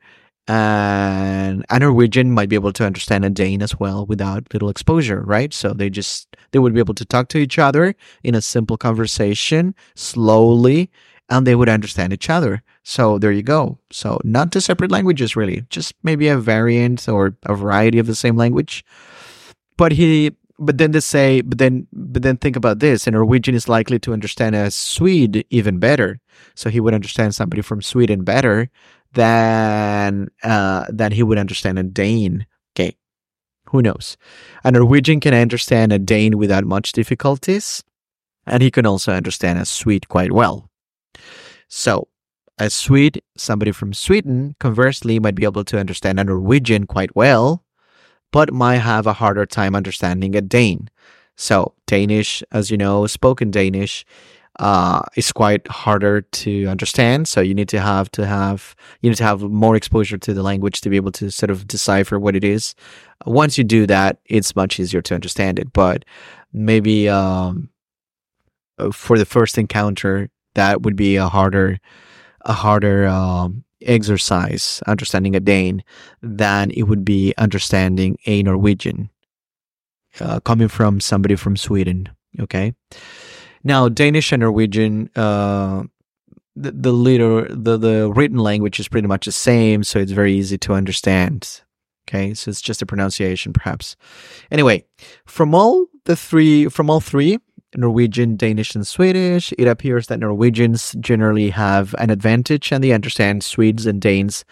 And 0.50 1.66
a 1.68 1.78
Norwegian 1.78 2.32
might 2.32 2.48
be 2.48 2.56
able 2.56 2.72
to 2.72 2.86
understand 2.86 3.24
a 3.26 3.30
Dane 3.30 3.60
as 3.60 3.78
well 3.78 4.06
without 4.06 4.52
little 4.52 4.70
exposure, 4.70 5.20
right? 5.20 5.52
So 5.52 5.74
they 5.74 5.90
just, 5.90 6.34
they 6.52 6.58
would 6.58 6.72
be 6.72 6.80
able 6.80 6.94
to 6.94 7.04
talk 7.04 7.28
to 7.28 7.38
each 7.38 7.58
other 7.58 7.94
in 8.24 8.34
a 8.34 8.40
simple 8.40 8.78
conversation 8.78 9.74
slowly 9.94 10.90
and 11.28 11.46
they 11.46 11.54
would 11.54 11.68
understand 11.68 12.14
each 12.14 12.30
other. 12.30 12.62
So 12.82 13.18
there 13.18 13.30
you 13.32 13.42
go. 13.42 13.78
So 13.92 14.18
not 14.24 14.50
two 14.50 14.60
separate 14.60 14.90
languages 14.90 15.36
really, 15.36 15.64
just 15.68 15.92
maybe 16.02 16.28
a 16.28 16.38
variant 16.38 17.06
or 17.06 17.36
a 17.42 17.54
variety 17.54 17.98
of 17.98 18.06
the 18.06 18.14
same 18.14 18.36
language 18.36 18.86
but 19.78 19.92
he 19.92 20.32
but 20.58 20.78
then 20.78 20.90
they 20.90 21.00
say 21.00 21.40
but 21.40 21.58
then 21.58 21.86
but 21.92 22.22
then 22.22 22.36
think 22.36 22.56
about 22.56 22.80
this 22.80 23.06
a 23.06 23.10
norwegian 23.10 23.54
is 23.54 23.68
likely 23.68 23.98
to 24.00 24.12
understand 24.12 24.54
a 24.54 24.70
swede 24.70 25.44
even 25.50 25.78
better. 25.78 26.20
So 26.54 26.70
he 26.70 26.80
would 26.80 26.94
understand 26.94 27.34
somebody 27.34 27.62
from 27.62 27.82
sweden 27.82 28.24
better 28.24 28.70
than 29.12 30.28
uh 30.42 30.86
than 30.88 31.12
he 31.12 31.22
would 31.22 31.38
understand 31.38 31.78
a 31.78 31.82
dane. 31.82 32.46
Okay 32.74 32.96
who 33.70 33.82
knows? 33.82 34.16
A 34.64 34.72
norwegian 34.72 35.20
can 35.20 35.34
understand 35.34 35.92
a 35.92 35.98
dane 35.98 36.38
without 36.38 36.64
much 36.64 36.92
difficulties 36.92 37.84
and 38.46 38.62
he 38.62 38.70
can 38.70 38.86
also 38.86 39.12
understand 39.12 39.58
a 39.58 39.64
swede 39.66 40.08
quite 40.08 40.32
well. 40.32 40.70
So 41.68 42.08
a 42.58 42.70
swede 42.70 43.22
somebody 43.36 43.72
from 43.72 43.92
sweden 43.92 44.56
conversely 44.58 45.20
might 45.20 45.34
be 45.34 45.44
able 45.44 45.64
to 45.64 45.78
understand 45.78 46.18
a 46.18 46.24
norwegian 46.24 46.86
quite 46.86 47.14
well 47.14 47.62
but 48.32 48.52
might 48.52 48.78
have 48.78 49.06
a 49.06 49.12
harder 49.14 49.46
time 49.46 49.74
understanding 49.74 50.34
a 50.34 50.40
Dane. 50.40 50.88
So, 51.36 51.74
Danish, 51.86 52.42
as 52.50 52.70
you 52.70 52.76
know, 52.76 53.06
spoken 53.06 53.50
Danish 53.50 54.04
uh, 54.58 55.02
is 55.14 55.30
quite 55.30 55.66
harder 55.68 56.22
to 56.22 56.66
understand. 56.66 57.28
So 57.28 57.40
you 57.40 57.54
need 57.54 57.68
to 57.68 57.80
have 57.80 58.10
to 58.12 58.26
have 58.26 58.74
you 59.02 59.10
need 59.10 59.16
to 59.16 59.24
have 59.24 59.42
more 59.42 59.76
exposure 59.76 60.18
to 60.18 60.34
the 60.34 60.42
language 60.42 60.80
to 60.80 60.90
be 60.90 60.96
able 60.96 61.12
to 61.12 61.30
sort 61.30 61.50
of 61.50 61.66
decipher 61.66 62.18
what 62.18 62.34
it 62.34 62.44
is. 62.44 62.74
Once 63.24 63.56
you 63.56 63.64
do 63.64 63.86
that, 63.86 64.18
it's 64.26 64.56
much 64.56 64.80
easier 64.80 65.02
to 65.02 65.14
understand 65.14 65.58
it. 65.58 65.72
But 65.72 66.04
maybe 66.52 67.08
um, 67.08 67.70
for 68.92 69.16
the 69.16 69.26
first 69.26 69.58
encounter, 69.58 70.28
that 70.54 70.82
would 70.82 70.96
be 70.96 71.16
a 71.16 71.28
harder 71.28 71.78
a 72.42 72.52
harder 72.52 73.06
um, 73.06 73.64
exercise 73.82 74.82
understanding 74.86 75.36
a 75.36 75.40
Dane 75.40 75.84
than 76.22 76.70
it 76.72 76.82
would 76.84 77.04
be 77.04 77.34
understanding 77.38 78.18
a 78.26 78.42
Norwegian 78.42 79.10
uh, 80.20 80.40
coming 80.40 80.68
from 80.68 81.00
somebody 81.00 81.36
from 81.36 81.56
Sweden. 81.56 82.08
Okay. 82.40 82.74
Now, 83.64 83.88
Danish 83.88 84.32
and 84.32 84.40
Norwegian, 84.40 85.10
uh, 85.16 85.84
the, 86.54 86.72
the 86.72 87.48
the, 87.50 87.78
the 87.78 88.12
written 88.14 88.38
language 88.38 88.80
is 88.80 88.88
pretty 88.88 89.08
much 89.08 89.26
the 89.26 89.32
same, 89.32 89.84
so 89.84 89.98
it's 89.98 90.12
very 90.12 90.32
easy 90.32 90.58
to 90.58 90.74
understand. 90.74 91.62
Okay, 92.08 92.32
so 92.32 92.50
it's 92.50 92.62
just 92.62 92.80
a 92.80 92.86
pronunciation, 92.86 93.52
perhaps. 93.52 93.94
Anyway, 94.50 94.86
from 95.26 95.54
all 95.54 95.86
the 96.04 96.16
three, 96.16 96.68
from 96.68 96.88
all 96.88 97.00
three, 97.00 97.38
Norwegian, 97.76 98.36
Danish, 98.36 98.74
and 98.74 98.86
Swedish, 98.86 99.52
it 99.58 99.68
appears 99.68 100.06
that 100.06 100.20
Norwegians 100.20 100.94
generally 101.00 101.50
have 101.50 101.94
an 101.98 102.10
advantage 102.10 102.72
and 102.72 102.82
they 102.82 102.92
understand 102.92 103.44
Swedes 103.44 103.86
and 103.86 104.00
Danes 104.00 104.44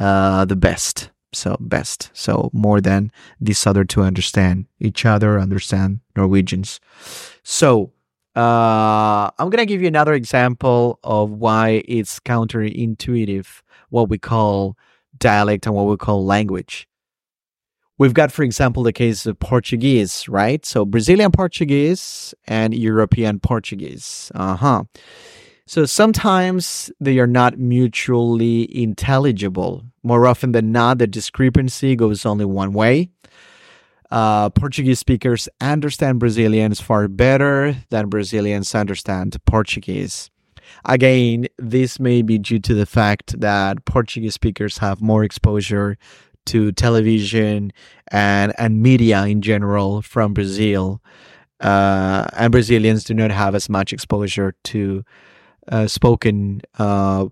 uh, 0.00 0.44
the 0.44 0.56
best. 0.56 1.10
So, 1.34 1.56
best. 1.60 2.10
So, 2.12 2.50
more 2.52 2.80
than 2.80 3.10
these 3.40 3.66
other 3.66 3.84
two 3.84 4.02
understand 4.02 4.66
each 4.80 5.06
other, 5.06 5.40
understand 5.40 6.00
Norwegians. 6.14 6.78
So, 7.42 7.92
uh, 8.36 9.30
I'm 9.38 9.50
going 9.50 9.58
to 9.58 9.66
give 9.66 9.80
you 9.80 9.88
another 9.88 10.14
example 10.14 10.98
of 11.04 11.30
why 11.30 11.82
it's 11.86 12.20
counterintuitive, 12.20 13.62
what 13.90 14.08
we 14.08 14.18
call 14.18 14.76
dialect 15.18 15.66
and 15.66 15.74
what 15.74 15.86
we 15.86 15.96
call 15.96 16.24
language. 16.24 16.86
We've 18.02 18.14
got, 18.22 18.32
for 18.32 18.42
example, 18.42 18.82
the 18.82 18.92
case 18.92 19.26
of 19.30 19.38
Portuguese, 19.38 20.28
right? 20.28 20.66
So 20.66 20.84
Brazilian 20.84 21.30
Portuguese 21.32 22.34
and 22.48 22.74
European 22.74 23.38
Portuguese. 23.40 24.32
Uh 24.34 24.56
huh. 24.56 24.84
So 25.66 25.86
sometimes 25.86 26.90
they 27.00 27.18
are 27.22 27.32
not 27.40 27.58
mutually 27.58 28.56
intelligible. 28.84 29.72
More 30.02 30.26
often 30.26 30.52
than 30.52 30.72
not, 30.72 30.98
the 30.98 31.06
discrepancy 31.06 31.96
goes 31.96 32.26
only 32.26 32.44
one 32.44 32.72
way. 32.72 33.10
uh, 34.10 34.50
Portuguese 34.50 34.98
speakers 34.98 35.48
understand 35.60 36.20
Brazilians 36.20 36.80
far 36.80 37.08
better 37.08 37.76
than 37.90 38.08
Brazilians 38.08 38.74
understand 38.74 39.36
Portuguese. 39.46 40.30
Again, 40.84 41.46
this 41.58 41.98
may 41.98 42.22
be 42.22 42.38
due 42.38 42.60
to 42.60 42.74
the 42.74 42.86
fact 42.86 43.40
that 43.40 43.84
Portuguese 43.84 44.34
speakers 44.34 44.78
have 44.78 45.00
more 45.00 45.24
exposure 45.24 45.96
to 46.46 46.72
television 46.72 47.72
and, 48.08 48.52
and 48.58 48.82
media 48.82 49.24
in 49.24 49.42
general 49.42 50.02
from 50.02 50.34
Brazil. 50.34 51.02
Uh, 51.60 52.26
and 52.36 52.50
Brazilians 52.50 53.04
do 53.04 53.14
not 53.14 53.30
have 53.30 53.54
as 53.54 53.68
much 53.68 53.92
exposure 53.92 54.54
to 54.64 55.04
uh, 55.68 55.86
spoken 55.86 56.60
uh, 56.78 57.26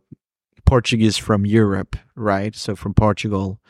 Portuguese 0.64 1.16
from 1.16 1.44
Europe, 1.44 1.96
right? 2.14 2.54
So 2.54 2.76
from 2.76 2.94
Portugal. 2.94 3.60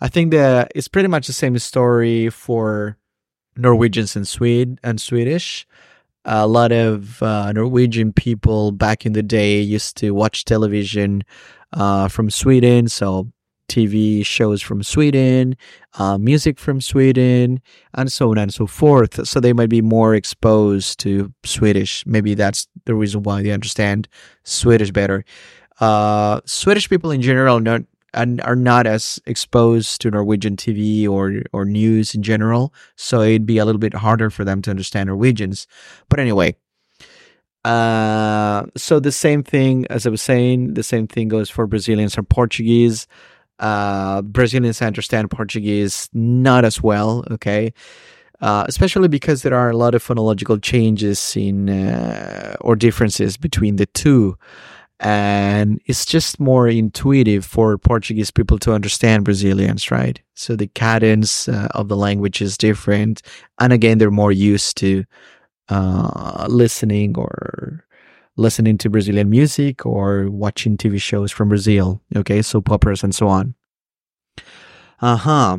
I 0.00 0.08
think 0.08 0.32
that 0.32 0.72
it's 0.74 0.88
pretty 0.88 1.08
much 1.08 1.28
the 1.28 1.32
same 1.32 1.56
story 1.58 2.30
for 2.30 2.96
Norwegians 3.56 4.16
and 4.16 4.26
Swede 4.26 4.78
and 4.82 5.00
Swedish. 5.00 5.66
A 6.24 6.46
lot 6.46 6.72
of 6.72 7.22
uh, 7.22 7.52
Norwegian 7.52 8.12
people 8.12 8.72
back 8.72 9.06
in 9.06 9.12
the 9.12 9.22
day 9.22 9.60
used 9.60 9.96
to 9.98 10.10
watch 10.10 10.44
television 10.44 11.22
uh, 11.72 12.08
from 12.08 12.28
Sweden, 12.28 12.88
so 12.88 13.30
TV 13.68 14.24
shows 14.24 14.62
from 14.62 14.82
Sweden, 14.82 15.56
uh, 15.98 16.18
music 16.18 16.58
from 16.58 16.80
Sweden, 16.80 17.60
and 17.94 18.10
so 18.10 18.30
on 18.30 18.38
and 18.38 18.52
so 18.52 18.66
forth. 18.66 19.26
So 19.26 19.40
they 19.40 19.52
might 19.52 19.68
be 19.70 19.82
more 19.82 20.14
exposed 20.14 20.98
to 21.00 21.32
Swedish. 21.44 22.04
Maybe 22.06 22.34
that's 22.34 22.66
the 22.84 22.94
reason 22.94 23.22
why 23.22 23.42
they 23.42 23.52
understand 23.52 24.08
Swedish 24.44 24.90
better. 24.90 25.24
Uh, 25.80 26.40
Swedish 26.44 26.88
people 26.88 27.10
in 27.10 27.22
general 27.22 27.60
not 27.60 27.82
are 28.14 28.56
not 28.56 28.86
as 28.86 29.20
exposed 29.26 30.00
to 30.00 30.10
Norwegian 30.10 30.56
TV 30.56 31.08
or 31.08 31.42
or 31.52 31.64
news 31.64 32.14
in 32.14 32.22
general, 32.22 32.72
so 32.96 33.20
it'd 33.20 33.46
be 33.46 33.58
a 33.58 33.64
little 33.64 33.78
bit 33.78 33.94
harder 33.94 34.30
for 34.30 34.44
them 34.44 34.62
to 34.62 34.70
understand 34.70 35.08
Norwegians. 35.08 35.66
But 36.08 36.18
anyway, 36.18 36.56
uh, 37.64 38.64
so 38.76 38.98
the 38.98 39.12
same 39.12 39.42
thing 39.42 39.86
as 39.90 40.06
I 40.06 40.10
was 40.10 40.22
saying, 40.22 40.74
the 40.74 40.82
same 40.82 41.06
thing 41.06 41.28
goes 41.28 41.50
for 41.50 41.66
Brazilians 41.66 42.16
and 42.16 42.28
Portuguese. 42.28 43.06
Uh, 43.58 44.22
Brazilians 44.22 44.80
understand 44.82 45.30
Portuguese 45.30 46.08
not 46.12 46.64
as 46.64 46.82
well, 46.82 47.24
okay? 47.30 47.72
Uh, 48.40 48.64
especially 48.68 49.08
because 49.08 49.42
there 49.42 49.54
are 49.54 49.70
a 49.70 49.76
lot 49.76 49.94
of 49.94 50.04
phonological 50.04 50.62
changes 50.62 51.36
in 51.36 51.68
uh, 51.68 52.56
or 52.60 52.76
differences 52.76 53.36
between 53.36 53.76
the 53.76 53.86
two. 53.86 54.36
And 55.00 55.80
it's 55.86 56.04
just 56.04 56.40
more 56.40 56.68
intuitive 56.68 57.44
for 57.44 57.78
Portuguese 57.78 58.30
people 58.30 58.58
to 58.60 58.72
understand 58.72 59.24
Brazilians, 59.24 59.90
right? 59.90 60.20
So 60.34 60.56
the 60.56 60.66
cadence 60.68 61.48
uh, 61.48 61.68
of 61.72 61.88
the 61.88 61.96
language 61.96 62.42
is 62.42 62.56
different. 62.56 63.22
And 63.60 63.72
again, 63.72 63.98
they're 63.98 64.10
more 64.10 64.32
used 64.32 64.76
to 64.78 65.04
uh, 65.68 66.46
listening 66.48 67.16
or 67.16 67.84
listening 68.38 68.78
to 68.78 68.88
Brazilian 68.88 69.28
music 69.28 69.84
or 69.84 70.30
watching 70.30 70.76
TV 70.76 71.00
shows 71.00 71.30
from 71.32 71.48
Brazil, 71.48 72.00
okay, 72.16 72.40
soap 72.40 72.70
operas 72.70 73.02
and 73.02 73.14
so 73.14 73.28
on. 73.28 73.54
Uh 75.00 75.16
huh. 75.16 75.58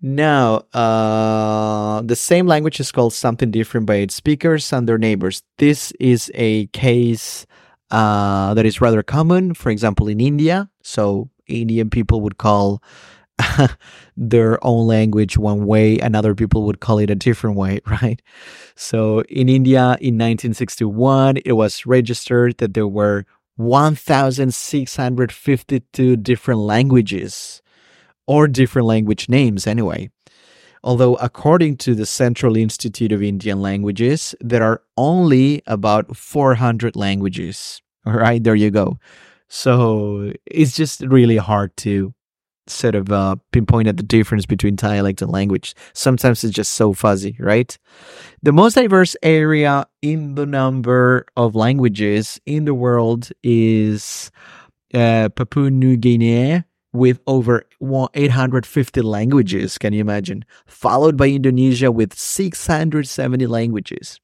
Now, 0.00 0.64
uh, 0.74 2.02
the 2.02 2.16
same 2.16 2.46
language 2.46 2.80
is 2.80 2.90
called 2.92 3.12
something 3.12 3.50
different 3.50 3.86
by 3.86 3.96
its 3.96 4.14
speakers 4.14 4.72
and 4.72 4.88
their 4.88 4.98
neighbors. 4.98 5.42
This 5.58 5.92
is 6.00 6.30
a 6.34 6.66
case 6.68 7.46
uh, 7.90 8.52
that 8.54 8.66
is 8.66 8.80
rather 8.80 9.02
common, 9.02 9.54
for 9.54 9.70
example, 9.70 10.08
in 10.08 10.20
India. 10.20 10.68
So, 10.82 11.30
Indian 11.46 11.88
people 11.88 12.20
would 12.20 12.38
call 12.38 12.82
their 14.16 14.64
own 14.64 14.86
language 14.86 15.36
one 15.38 15.66
way 15.66 15.98
and 15.98 16.14
other 16.16 16.34
people 16.34 16.64
would 16.64 16.80
call 16.80 16.98
it 16.98 17.10
a 17.10 17.14
different 17.14 17.56
way, 17.56 17.80
right? 17.86 18.20
So 18.74 19.22
in 19.22 19.48
India 19.48 19.96
in 20.00 20.18
1961, 20.18 21.38
it 21.44 21.52
was 21.52 21.86
registered 21.86 22.58
that 22.58 22.74
there 22.74 22.88
were 22.88 23.24
1,652 23.56 26.16
different 26.16 26.60
languages 26.60 27.62
or 28.26 28.48
different 28.48 28.86
language 28.86 29.28
names 29.28 29.66
anyway. 29.66 30.10
Although, 30.84 31.14
according 31.16 31.76
to 31.78 31.94
the 31.94 32.06
Central 32.06 32.56
Institute 32.56 33.12
of 33.12 33.22
Indian 33.22 33.62
Languages, 33.62 34.34
there 34.40 34.64
are 34.64 34.82
only 34.96 35.62
about 35.66 36.16
400 36.16 36.96
languages. 36.96 37.80
All 38.04 38.14
right, 38.14 38.42
there 38.42 38.56
you 38.56 38.70
go. 38.70 38.98
So 39.48 40.32
it's 40.46 40.74
just 40.74 41.02
really 41.02 41.36
hard 41.36 41.76
to 41.78 42.14
sort 42.66 42.94
of 42.94 43.10
uh, 43.10 43.36
pinpointed 43.50 43.96
the 43.96 44.02
difference 44.02 44.46
between 44.46 44.76
dialect 44.76 45.22
and 45.22 45.30
language. 45.30 45.74
Sometimes 45.92 46.44
it's 46.44 46.54
just 46.54 46.72
so 46.72 46.92
fuzzy, 46.92 47.36
right? 47.38 47.76
The 48.42 48.52
most 48.52 48.74
diverse 48.74 49.16
area 49.22 49.86
in 50.00 50.34
the 50.34 50.46
number 50.46 51.26
of 51.36 51.54
languages 51.54 52.40
in 52.46 52.64
the 52.64 52.74
world 52.74 53.30
is 53.42 54.30
uh, 54.94 55.28
Papua 55.30 55.70
New 55.70 55.96
Guinea 55.96 56.64
with 56.92 57.20
over 57.26 57.64
850 57.82 59.00
languages. 59.00 59.78
Can 59.78 59.92
you 59.92 60.00
imagine? 60.00 60.44
Followed 60.66 61.16
by 61.16 61.28
Indonesia 61.28 61.90
with 61.90 62.14
670 62.14 63.46
languages. 63.46 64.20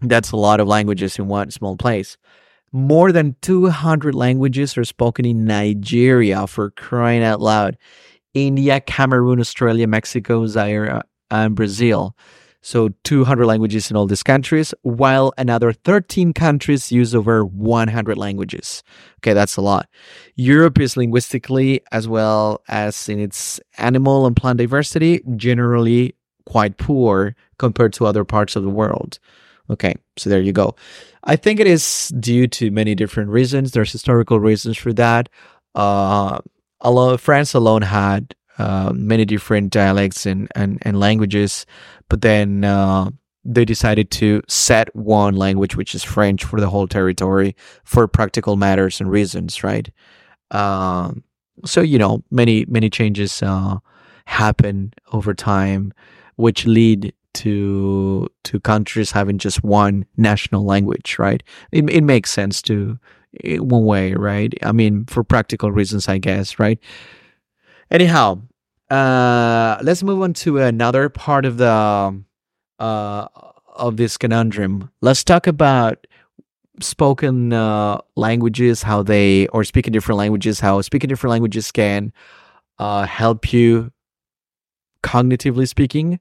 That's 0.00 0.32
a 0.32 0.36
lot 0.36 0.60
of 0.60 0.68
languages 0.68 1.18
in 1.18 1.28
one 1.28 1.50
small 1.50 1.76
place. 1.76 2.16
More 2.72 3.12
than 3.12 3.36
200 3.42 4.14
languages 4.14 4.78
are 4.78 4.84
spoken 4.84 5.24
in 5.26 5.44
Nigeria 5.44 6.46
for 6.46 6.70
crying 6.70 7.22
out 7.22 7.40
loud. 7.40 7.76
India, 8.34 8.80
Cameroon, 8.80 9.40
Australia, 9.40 9.86
Mexico, 9.86 10.46
Zaire, 10.46 10.96
uh, 10.96 11.02
and 11.30 11.54
Brazil. 11.54 12.16
So 12.62 12.90
200 13.04 13.44
languages 13.44 13.90
in 13.90 13.96
all 13.96 14.06
these 14.06 14.22
countries, 14.22 14.72
while 14.82 15.34
another 15.36 15.72
13 15.72 16.32
countries 16.32 16.92
use 16.92 17.14
over 17.14 17.44
100 17.44 18.16
languages. 18.16 18.84
Okay, 19.18 19.32
that's 19.32 19.56
a 19.56 19.60
lot. 19.60 19.88
Europe 20.36 20.80
is 20.80 20.96
linguistically, 20.96 21.82
as 21.90 22.06
well 22.06 22.62
as 22.68 23.08
in 23.08 23.18
its 23.18 23.60
animal 23.78 24.26
and 24.26 24.36
plant 24.36 24.58
diversity, 24.58 25.20
generally 25.36 26.14
quite 26.46 26.78
poor 26.78 27.34
compared 27.58 27.92
to 27.94 28.06
other 28.06 28.24
parts 28.24 28.54
of 28.54 28.62
the 28.62 28.70
world. 28.70 29.18
Okay, 29.72 29.94
so 30.16 30.28
there 30.28 30.40
you 30.40 30.52
go. 30.52 30.76
I 31.24 31.36
think 31.36 31.60
it 31.60 31.66
is 31.66 32.12
due 32.20 32.46
to 32.48 32.70
many 32.70 32.94
different 32.94 33.30
reasons. 33.30 33.72
There's 33.72 33.92
historical 33.92 34.38
reasons 34.38 34.76
for 34.76 34.92
that. 34.94 35.28
Uh, 35.74 36.40
France 37.16 37.54
alone 37.54 37.82
had 37.82 38.34
uh, 38.58 38.92
many 38.94 39.24
different 39.24 39.70
dialects 39.70 40.26
and, 40.26 40.48
and, 40.54 40.78
and 40.82 41.00
languages, 41.00 41.64
but 42.08 42.20
then 42.20 42.64
uh, 42.64 43.08
they 43.44 43.64
decided 43.64 44.10
to 44.10 44.42
set 44.48 44.94
one 44.94 45.36
language, 45.36 45.76
which 45.76 45.94
is 45.94 46.04
French, 46.04 46.44
for 46.44 46.60
the 46.60 46.68
whole 46.68 46.86
territory 46.86 47.56
for 47.84 48.06
practical 48.06 48.56
matters 48.56 49.00
and 49.00 49.10
reasons, 49.10 49.64
right? 49.64 49.90
Uh, 50.50 51.12
so 51.64 51.80
you 51.80 51.98
know, 51.98 52.22
many 52.30 52.64
many 52.66 52.90
changes 52.90 53.42
uh, 53.42 53.76
happen 54.26 54.92
over 55.12 55.32
time, 55.34 55.92
which 56.36 56.66
lead 56.66 57.14
to 57.34 58.28
to 58.44 58.60
countries 58.60 59.10
having 59.10 59.38
just 59.38 59.62
one 59.64 60.06
national 60.16 60.64
language, 60.64 61.18
right? 61.18 61.42
It, 61.70 61.88
it 61.90 62.02
makes 62.02 62.30
sense 62.30 62.62
to 62.62 62.98
one 63.44 63.84
way, 63.84 64.14
right? 64.14 64.52
I 64.62 64.72
mean, 64.72 65.06
for 65.06 65.24
practical 65.24 65.72
reasons, 65.72 66.08
I 66.08 66.18
guess, 66.18 66.58
right? 66.58 66.78
Anyhow, 67.90 68.42
uh, 68.90 69.78
let's 69.82 70.02
move 70.02 70.22
on 70.22 70.34
to 70.34 70.58
another 70.58 71.08
part 71.08 71.44
of 71.44 71.56
the 71.56 72.22
uh, 72.78 73.26
of 73.74 73.96
this 73.96 74.16
conundrum. 74.16 74.90
Let's 75.00 75.24
talk 75.24 75.46
about 75.46 76.06
spoken 76.80 77.52
uh, 77.52 77.98
languages, 78.16 78.82
how 78.82 79.02
they 79.02 79.46
or 79.48 79.64
speaking 79.64 79.92
different 79.92 80.18
languages, 80.18 80.60
how 80.60 80.80
speaking 80.82 81.08
different 81.08 81.30
languages 81.32 81.70
can 81.72 82.12
uh, 82.78 83.06
help 83.06 83.52
you 83.52 83.92
cognitively 85.02 85.68
speaking. 85.68 86.20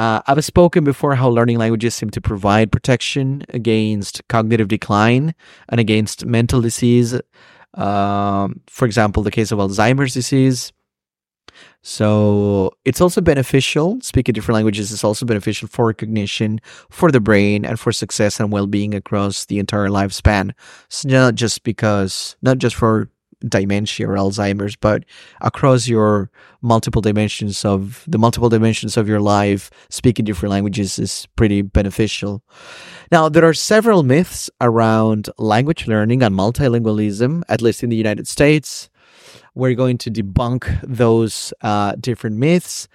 Uh, 0.00 0.22
I've 0.26 0.42
spoken 0.42 0.82
before 0.82 1.14
how 1.14 1.28
learning 1.28 1.58
languages 1.58 1.94
seem 1.94 2.08
to 2.12 2.22
provide 2.22 2.72
protection 2.72 3.44
against 3.50 4.26
cognitive 4.28 4.66
decline 4.66 5.34
and 5.68 5.78
against 5.78 6.24
mental 6.24 6.62
disease. 6.62 7.20
Um, 7.74 8.62
for 8.66 8.86
example, 8.86 9.22
the 9.22 9.30
case 9.30 9.52
of 9.52 9.58
Alzheimer's 9.58 10.14
disease. 10.14 10.72
So 11.82 12.70
it's 12.86 13.02
also 13.02 13.20
beneficial. 13.20 13.98
Speaking 14.00 14.32
different 14.32 14.54
languages 14.54 14.90
is 14.90 15.04
also 15.04 15.26
beneficial 15.26 15.68
for 15.68 15.88
recognition, 15.88 16.62
for 16.88 17.12
the 17.12 17.20
brain, 17.20 17.66
and 17.66 17.78
for 17.78 17.92
success 17.92 18.40
and 18.40 18.50
well 18.50 18.66
being 18.66 18.94
across 18.94 19.44
the 19.44 19.58
entire 19.58 19.88
lifespan. 19.88 20.52
So 20.88 21.10
not 21.10 21.34
just 21.34 21.62
because, 21.62 22.36
not 22.40 22.56
just 22.56 22.74
for 22.74 23.10
dementia 23.48 24.08
or 24.08 24.14
Alzheimer's, 24.14 24.76
but 24.76 25.04
across 25.40 25.88
your 25.88 26.30
multiple 26.62 27.02
dimensions 27.02 27.64
of 27.64 28.04
the 28.06 28.18
multiple 28.18 28.48
dimensions 28.48 28.96
of 28.96 29.08
your 29.08 29.20
life, 29.20 29.70
speaking 29.88 30.24
different 30.24 30.50
languages 30.50 30.98
is 30.98 31.26
pretty 31.36 31.62
beneficial. 31.62 32.42
Now, 33.10 33.28
there 33.28 33.44
are 33.44 33.54
several 33.54 34.02
myths 34.02 34.50
around 34.60 35.30
language 35.38 35.86
learning 35.86 36.22
and 36.22 36.34
multilingualism, 36.34 37.42
at 37.48 37.62
least 37.62 37.82
in 37.82 37.90
the 37.90 37.96
United 37.96 38.28
States. 38.28 38.88
We're 39.54 39.74
going 39.74 39.98
to 39.98 40.10
debunk 40.10 40.80
those 40.82 41.52
uh, 41.62 41.96
different 41.98 42.36
myths. 42.36 42.88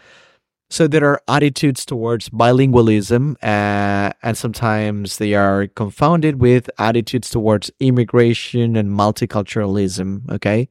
So 0.75 0.89
there 0.89 1.05
are 1.05 1.21
attitudes 1.29 1.85
towards 1.85 2.27
bilingualism, 2.27 3.37
uh, 3.41 4.11
and 4.21 4.37
sometimes 4.37 5.19
they 5.19 5.33
are 5.33 5.67
confounded 5.67 6.41
with 6.41 6.69
attitudes 6.77 7.29
towards 7.29 7.71
immigration 7.79 8.75
and 8.75 8.89
multiculturalism. 8.89 10.29
Okay. 10.29 10.67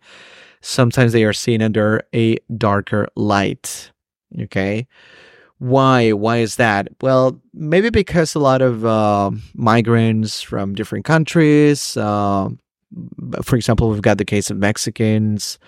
Sometimes 0.60 1.14
they 1.14 1.24
are 1.24 1.32
seen 1.32 1.62
under 1.62 2.02
a 2.14 2.36
darker 2.54 3.08
light. 3.16 3.92
Okay. 4.42 4.86
Why? 5.56 6.12
Why 6.12 6.36
is 6.36 6.56
that? 6.56 6.88
Well, 7.00 7.40
maybe 7.54 7.88
because 7.88 8.34
a 8.34 8.40
lot 8.40 8.60
of 8.60 8.84
uh, 8.84 9.30
migrants 9.54 10.42
from 10.42 10.74
different 10.74 11.06
countries, 11.06 11.96
uh, 11.96 12.50
for 13.42 13.56
example, 13.56 13.88
we've 13.88 14.02
got 14.02 14.18
the 14.18 14.26
case 14.26 14.50
of 14.50 14.58
Mexicans 14.58 15.58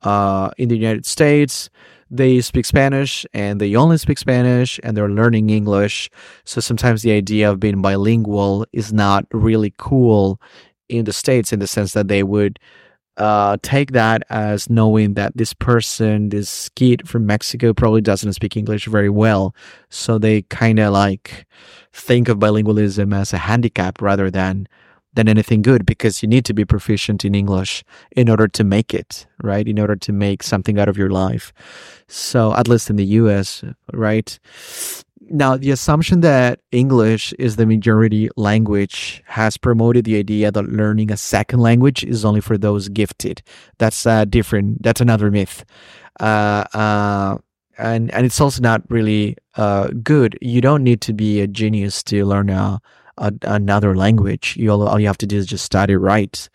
uh, 0.00 0.50
in 0.56 0.70
the 0.70 0.78
United 0.78 1.04
States. 1.04 1.68
They 2.14 2.42
speak 2.42 2.66
Spanish 2.66 3.24
and 3.32 3.58
they 3.58 3.74
only 3.74 3.96
speak 3.96 4.18
Spanish 4.18 4.78
and 4.82 4.94
they're 4.94 5.08
learning 5.08 5.48
English. 5.48 6.10
So 6.44 6.60
sometimes 6.60 7.00
the 7.00 7.12
idea 7.12 7.50
of 7.50 7.58
being 7.58 7.80
bilingual 7.80 8.66
is 8.74 8.92
not 8.92 9.24
really 9.32 9.72
cool 9.78 10.38
in 10.90 11.06
the 11.06 11.12
States 11.14 11.54
in 11.54 11.58
the 11.58 11.66
sense 11.66 11.94
that 11.94 12.08
they 12.08 12.22
would 12.22 12.58
uh, 13.16 13.56
take 13.62 13.92
that 13.92 14.24
as 14.28 14.68
knowing 14.68 15.14
that 15.14 15.34
this 15.36 15.54
person, 15.54 16.28
this 16.28 16.68
kid 16.76 17.08
from 17.08 17.24
Mexico, 17.24 17.72
probably 17.72 18.02
doesn't 18.02 18.34
speak 18.34 18.58
English 18.58 18.86
very 18.86 19.10
well. 19.10 19.54
So 19.88 20.18
they 20.18 20.42
kind 20.42 20.78
of 20.78 20.92
like 20.92 21.46
think 21.94 22.28
of 22.28 22.38
bilingualism 22.38 23.14
as 23.14 23.32
a 23.32 23.38
handicap 23.38 24.02
rather 24.02 24.30
than 24.30 24.68
than 25.14 25.28
anything 25.28 25.62
good 25.62 25.84
because 25.84 26.22
you 26.22 26.28
need 26.28 26.44
to 26.46 26.54
be 26.54 26.64
proficient 26.64 27.24
in 27.24 27.34
English 27.34 27.84
in 28.12 28.28
order 28.28 28.48
to 28.48 28.64
make 28.64 28.94
it, 28.94 29.26
right? 29.42 29.68
In 29.68 29.78
order 29.78 29.96
to 29.96 30.12
make 30.12 30.42
something 30.42 30.78
out 30.78 30.88
of 30.88 30.96
your 30.96 31.10
life. 31.10 31.52
So 32.08 32.54
at 32.54 32.68
least 32.68 32.90
in 32.90 32.96
the 32.96 33.04
US, 33.04 33.64
right? 33.92 34.38
Now, 35.30 35.56
the 35.56 35.70
assumption 35.70 36.20
that 36.20 36.60
English 36.72 37.32
is 37.34 37.56
the 37.56 37.66
majority 37.66 38.28
language 38.36 39.22
has 39.26 39.56
promoted 39.56 40.04
the 40.04 40.16
idea 40.16 40.50
that 40.50 40.68
learning 40.68 41.10
a 41.10 41.16
second 41.16 41.60
language 41.60 42.04
is 42.04 42.24
only 42.24 42.40
for 42.40 42.58
those 42.58 42.88
gifted. 42.88 43.42
That's 43.78 44.04
uh, 44.04 44.24
different. 44.24 44.82
That's 44.82 45.00
another 45.00 45.30
myth. 45.30 45.64
Uh, 46.20 46.64
uh, 46.74 47.38
and, 47.78 48.10
and 48.12 48.26
it's 48.26 48.40
also 48.40 48.60
not 48.60 48.82
really 48.90 49.36
uh, 49.56 49.88
good. 50.02 50.38
You 50.42 50.60
don't 50.60 50.82
need 50.82 51.00
to 51.02 51.12
be 51.12 51.40
a 51.40 51.46
genius 51.46 52.02
to 52.04 52.24
learn 52.26 52.50
a, 52.50 52.82
a 53.18 53.32
another 53.42 53.96
language. 53.96 54.56
You 54.56 54.70
all, 54.70 54.88
all 54.88 55.00
you 55.00 55.06
have 55.06 55.18
to 55.18 55.26
do 55.26 55.36
is 55.36 55.46
just 55.46 55.64
study 55.64 55.96
right. 55.96 56.48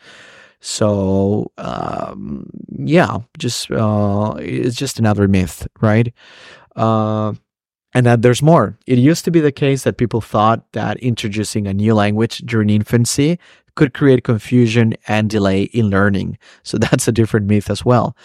So 0.60 1.52
um, 1.58 2.50
yeah, 2.70 3.20
just 3.38 3.70
uh, 3.72 4.36
it's 4.39 4.76
just 4.76 5.00
another 5.00 5.28
myth, 5.28 5.67
right? 5.82 6.13
Uh, 6.76 7.34
and 7.93 8.06
that 8.06 8.22
there's 8.22 8.41
more. 8.41 8.78
It 8.86 8.98
used 8.98 9.26
to 9.26 9.32
be 9.32 9.39
the 9.39 9.52
case 9.52 9.84
that 9.84 9.98
people 9.98 10.22
thought 10.22 10.72
that 10.74 10.98
introducing 10.98 11.67
a 11.67 11.74
new 11.74 11.93
language 11.93 12.39
during 12.39 12.70
infancy 12.70 13.39
could 13.76 13.93
create 13.93 14.24
confusion 14.24 14.96
and 15.08 15.30
delay 15.30 15.63
in 15.63 15.89
learning. 15.89 16.38
So 16.63 16.78
that's 16.78 17.08
a 17.08 17.12
different 17.12 17.48
myth 17.48 17.70
as 17.70 17.86
well. 17.86 18.15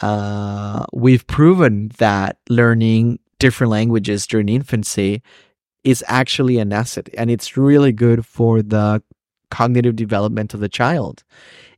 Uh, 0.00 0.84
we've 0.92 1.26
proven 1.26 1.90
that 1.98 2.38
learning 2.48 3.18
different 3.38 3.70
languages 3.70 4.26
during 4.26 4.48
infancy 4.48 5.22
is 5.86 6.02
actually 6.08 6.58
an 6.58 6.72
asset 6.72 7.08
and 7.16 7.30
it's 7.30 7.56
really 7.56 7.92
good 7.92 8.26
for 8.26 8.60
the 8.60 9.00
cognitive 9.52 9.94
development 9.94 10.52
of 10.52 10.58
the 10.58 10.68
child. 10.68 11.22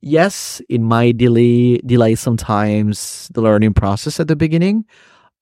Yes, 0.00 0.62
it 0.70 0.80
might 0.80 1.18
delay 1.18 1.78
delay 1.78 2.14
sometimes 2.14 3.28
the 3.34 3.42
learning 3.42 3.74
process 3.74 4.18
at 4.18 4.28
the 4.28 4.36
beginning, 4.36 4.86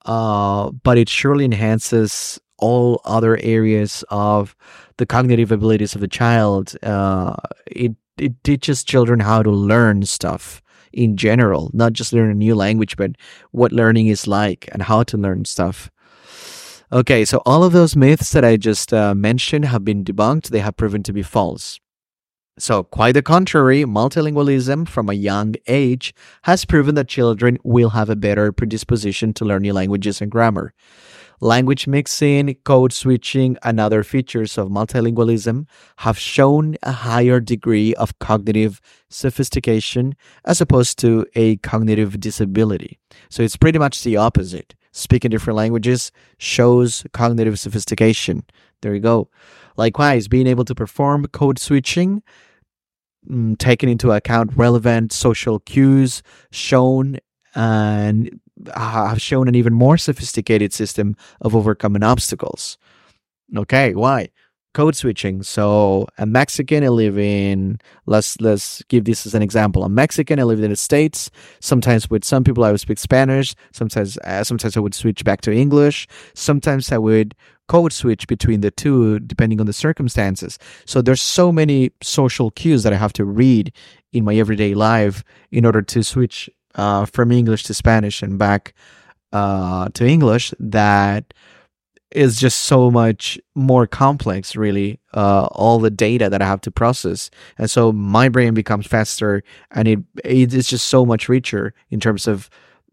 uh, 0.05 0.73
but 0.83 0.99
it 0.99 1.09
surely 1.09 1.45
enhances 1.45 2.41
all 2.59 3.01
other 3.05 3.39
areas 3.43 4.03
of 4.11 4.57
the 4.97 5.07
cognitive 5.07 5.53
abilities 5.53 5.95
of 5.95 6.01
the 6.01 6.09
child. 6.09 6.75
Uh, 6.83 7.37
it 7.67 7.93
it 8.19 8.33
teaches 8.43 8.83
children 8.83 9.21
how 9.21 9.43
to 9.43 9.51
learn 9.51 10.05
stuff 10.07 10.61
in 10.93 11.17
general, 11.17 11.71
not 11.73 11.93
just 11.93 12.13
learn 12.13 12.31
a 12.31 12.35
new 12.35 12.57
language, 12.57 12.97
but 12.97 13.13
what 13.53 13.71
learning 13.71 14.09
is 14.09 14.27
like 14.27 14.69
and 14.73 14.83
how 14.83 15.05
to 15.05 15.17
learn 15.17 15.45
stuff. 15.45 15.91
Okay, 16.93 17.25
so 17.25 17.43
all 17.45 17.65
of 17.65 17.73
those 17.73 17.97
myths 17.97 18.31
that 18.31 18.45
I 18.45 18.57
just 18.57 18.93
uh, 18.93 19.13
mentioned 19.13 19.65
have 19.65 19.85
been 19.85 20.05
debunked. 20.05 20.51
They 20.51 20.61
have 20.61 20.77
proven 20.77 21.03
to 21.03 21.13
be 21.13 21.23
false. 21.23 21.81
So, 22.61 22.85
quite 22.85 23.13
the 23.13 23.23
contrary, 23.23 23.83
multilingualism 23.83 24.89
from 24.89 25.11
a 25.11 25.15
young 25.15 25.57
age 25.67 26.15
has 26.45 26.65
proven 26.65 26.95
that 26.95 27.09
children 27.09 27.59
will 27.65 27.91
have 27.91 28.09
a 28.09 28.15
better 28.17 28.53
predisposition 28.53 29.35
to 29.35 29.45
learn 29.45 29.63
new 29.63 29.73
languages 29.73 30.23
and 30.23 30.31
grammar. 30.31 30.73
Language 31.41 31.89
mixing, 31.89 32.55
code 32.65 32.93
switching, 32.93 33.59
and 33.65 33.81
other 33.81 34.05
features 34.05 34.57
of 34.57 34.69
multilingualism 34.69 35.67
have 35.99 36.19
shown 36.19 36.77
a 36.85 36.93
higher 36.93 37.41
degree 37.41 37.95
of 37.97 38.19
cognitive 38.21 38.81
sophistication 39.11 40.15
as 40.45 40.61
opposed 40.61 40.99
to 41.01 41.27
a 41.35 41.57
cognitive 41.57 42.21
disability. 42.21 43.01
So, 43.29 43.43
it's 43.43 43.57
pretty 43.57 43.81
much 43.81 44.05
the 44.05 44.17
opposite. 44.17 44.77
Speaking 44.97 45.31
different 45.31 45.59
languages 45.59 46.11
shows 46.39 47.05
cognitive 47.13 47.59
sophistication. 47.59 48.45
There 48.81 48.95
you 48.95 49.01
go. 49.01 49.29
Likewise, 49.77 50.27
being 50.27 50.47
able 50.47 50.65
to 50.65 50.75
perform 50.75 51.27
code 51.27 51.59
switching 51.59 52.23
mm, 53.31 53.59
taking 53.59 53.91
into 53.91 54.11
account 54.13 54.57
relevant 54.57 55.13
social 55.13 55.61
cues 55.61 56.23
shown 56.51 57.19
and 57.55 58.41
have 58.75 59.21
shown 59.21 59.49
an 59.49 59.55
even 59.55 59.75
more 59.75 59.99
sophisticated 59.99 60.73
system 60.73 61.15
of 61.43 61.55
overcoming 61.55 62.03
obstacles. 62.03 62.79
Okay, 63.55 63.95
why? 63.95 64.29
Code 64.77 64.95
switching. 64.95 65.43
So 65.43 66.07
a 66.19 66.27
Mexican 66.27 66.85
I 66.85 66.89
live 66.89 67.17
in 67.17 67.79
let's 68.05 68.39
let's 68.43 68.83
give 68.91 69.07
this 69.07 69.25
as 69.25 69.35
an 69.35 69.41
example. 69.41 69.85
A 69.85 69.89
Mexican 69.89 70.39
I 70.39 70.43
live 70.43 70.63
in 70.63 70.69
the 70.69 70.77
States. 70.77 71.31
Sometimes 71.61 72.11
with 72.11 72.27
some 72.27 72.45
people 72.45 72.63
I 72.63 72.73
would 72.73 72.81
speak 72.81 72.99
Spanish. 72.99 73.55
Sometimes 73.73 74.19
uh, 74.19 74.45
sometimes 74.45 74.77
I 74.77 74.81
would 74.81 74.95
switch 74.95 75.25
back 75.25 75.41
to 75.41 75.51
English. 75.51 76.07
Sometimes 76.35 76.93
I 76.93 76.99
would 76.99 77.35
code 77.69 77.95
switch 77.95 78.27
between 78.27 78.61
the 78.61 78.71
two 78.71 79.19
depending 79.21 79.61
on 79.61 79.67
the 79.67 79.73
circumstances. 79.73 80.59
So 80.85 81.01
there's 81.01 81.23
so 81.23 81.51
many 81.51 81.93
social 82.03 82.51
cues 82.51 82.83
that 82.83 82.93
I 82.93 82.97
have 82.97 83.15
to 83.15 83.25
read 83.25 83.73
in 84.13 84.25
my 84.25 84.35
everyday 84.37 84.75
life 84.75 85.25
in 85.51 85.65
order 85.65 85.81
to 85.81 86.03
switch 86.03 86.51
uh, 86.75 87.07
from 87.07 87.33
English 87.33 87.63
to 87.65 87.73
Spanish 87.73 88.21
and 88.21 88.39
back 88.39 88.75
uh, 89.33 89.89
to 89.95 90.07
English 90.07 90.53
that 90.61 91.33
is 92.13 92.39
just 92.39 92.65
so 92.65 92.91
much 92.91 93.39
more 93.55 93.87
complex 93.87 94.55
really 94.57 95.01
uh, 95.15 95.47
all 95.53 95.79
the 95.79 95.91
data 95.91 96.31
that 96.31 96.41
i 96.41 96.47
have 96.47 96.61
to 96.61 96.71
process 96.71 97.31
and 97.59 97.71
so 97.71 97.93
my 97.93 98.29
brain 98.29 98.55
becomes 98.55 98.87
faster 98.87 99.43
and 99.73 99.89
it 99.89 99.99
it's 100.25 100.69
just 100.69 100.87
so 100.87 101.05
much 101.05 101.29
richer 101.29 101.75
in 101.91 102.01
terms 102.01 102.27
of 102.27 102.49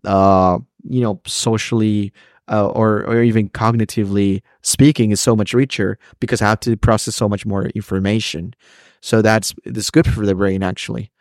uh, 0.06 0.58
you 0.89 1.02
know 1.02 1.21
socially 1.26 2.12
uh, 2.52 2.67
or 2.67 3.06
or 3.06 3.23
even 3.23 3.49
cognitively 3.49 4.41
speaking 4.62 5.12
is 5.12 5.21
so 5.21 5.36
much 5.36 5.54
richer 5.54 5.97
because 6.19 6.41
I 6.41 6.49
have 6.49 6.60
to 6.62 6.76
process 6.76 7.15
so 7.15 7.30
much 7.30 7.45
more 7.45 7.67
information. 7.67 8.54
So 9.02 9.21
that's 9.21 9.54
that's 9.65 9.89
good 9.89 10.08
for 10.08 10.26
the 10.26 10.36
brain 10.36 10.63
actually. 10.63 11.12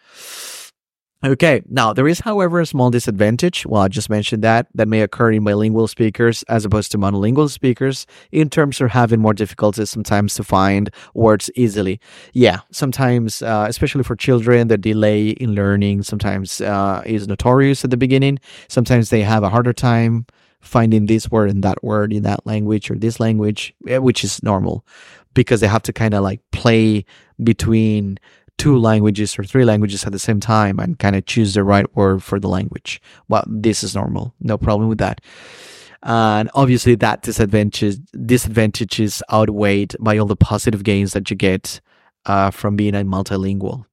Okay, 1.25 1.63
now 1.69 1.93
there 1.93 2.09
is, 2.09 2.19
however, 2.19 2.59
a 2.59 2.67
small 2.67 2.91
disadvantage. 2.91 3.65
Well, 3.65 3.83
I 3.83 3.87
just 3.89 4.11
mentioned 4.11 4.43
that 4.43 4.67
that 4.75 4.89
may 4.89 5.03
occur 5.03 5.31
in 5.31 5.45
bilingual 5.45 5.87
speakers 5.87 6.43
as 6.49 6.65
opposed 6.65 6.91
to 6.93 6.99
monolingual 6.99 7.49
speakers 7.49 8.09
in 8.33 8.51
terms 8.51 8.81
of 8.81 8.91
having 8.91 9.21
more 9.21 9.33
difficulties 9.33 9.89
sometimes 9.89 10.35
to 10.35 10.43
find 10.43 10.91
words 11.15 11.49
easily. 11.55 12.01
Yeah, 12.33 12.61
sometimes, 12.73 13.41
uh, 13.41 13.67
especially 13.69 14.03
for 14.03 14.17
children, 14.17 14.67
the 14.67 14.77
delay 14.77 15.29
in 15.29 15.55
learning 15.55 16.03
sometimes 16.03 16.61
uh, 16.61 17.03
is 17.07 17.29
notorious 17.29 17.85
at 17.85 17.91
the 17.91 17.97
beginning. 17.97 18.41
Sometimes 18.67 19.11
they 19.11 19.23
have 19.23 19.45
a 19.45 19.49
harder 19.49 19.73
time 19.73 20.27
finding 20.61 21.07
this 21.07 21.31
word 21.31 21.51
and 21.51 21.63
that 21.63 21.85
word 21.85 22.13
in 22.13 22.25
that 22.25 22.45
language 22.47 22.91
or 22.91 22.97
this 22.97 23.21
language, 23.21 23.73
eh, 23.87 23.99
which 23.99 24.25
is 24.25 24.43
normal 24.43 24.85
because 25.35 25.61
they 25.61 25.69
have 25.69 25.83
to 25.83 25.93
kind 25.93 26.15
of 26.15 26.23
like 26.25 26.41
play 26.51 27.05
between 27.43 28.19
two 28.63 28.79
languages 28.79 29.37
or 29.37 29.43
three 29.43 29.65
languages 29.65 30.05
at 30.05 30.13
the 30.13 30.21
same 30.21 30.39
time 30.39 30.79
and 30.79 30.97
kind 31.01 31.17
of 31.17 31.27
choose 31.27 31.55
the 31.55 31.65
right 31.65 31.97
word 31.97 32.23
for 32.23 32.39
the 32.39 32.49
language. 32.49 33.03
Well, 33.29 33.45
this 33.49 33.83
is 33.83 33.97
normal. 33.97 34.35
No 34.39 34.57
problem 34.57 34.89
with 34.89 34.99
that. 34.99 35.21
And 36.05 36.49
obviously 36.55 36.95
that 36.97 37.23
disadvantage 37.23 37.97
disadvantage 38.25 39.01
is 39.01 39.21
outweighed 39.33 39.97
by 39.99 40.17
all 40.17 40.27
the 40.27 40.37
positive 40.37 40.85
gains 40.85 41.13
that 41.13 41.29
you 41.29 41.35
get 41.35 41.81
uh, 42.27 42.53
from 42.53 42.77
being 42.77 42.95
a 42.95 43.03
multilingual. 43.03 43.85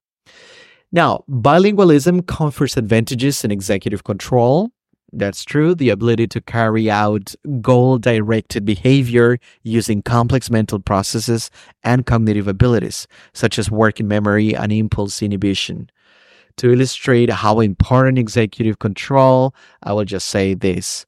Now, 0.91 1.23
bilingualism 1.27 2.27
confers 2.27 2.77
advantages 2.77 3.43
in 3.43 3.49
executive 3.49 4.03
control, 4.03 4.69
that's 5.13 5.43
true. 5.43 5.75
The 5.75 5.89
ability 5.89 6.27
to 6.27 6.41
carry 6.41 6.89
out 6.89 7.33
goal 7.61 7.97
directed 7.97 8.65
behavior 8.65 9.39
using 9.63 10.01
complex 10.01 10.49
mental 10.49 10.79
processes 10.79 11.49
and 11.83 12.05
cognitive 12.05 12.47
abilities, 12.47 13.07
such 13.33 13.57
as 13.59 13.71
working 13.71 14.07
memory 14.07 14.55
and 14.55 14.71
impulse 14.71 15.21
inhibition. 15.21 15.89
To 16.57 16.73
illustrate 16.73 17.29
how 17.29 17.61
important 17.61 18.19
executive 18.19 18.79
control, 18.79 19.55
I 19.83 19.93
will 19.93 20.05
just 20.05 20.27
say 20.27 20.53
this. 20.53 21.05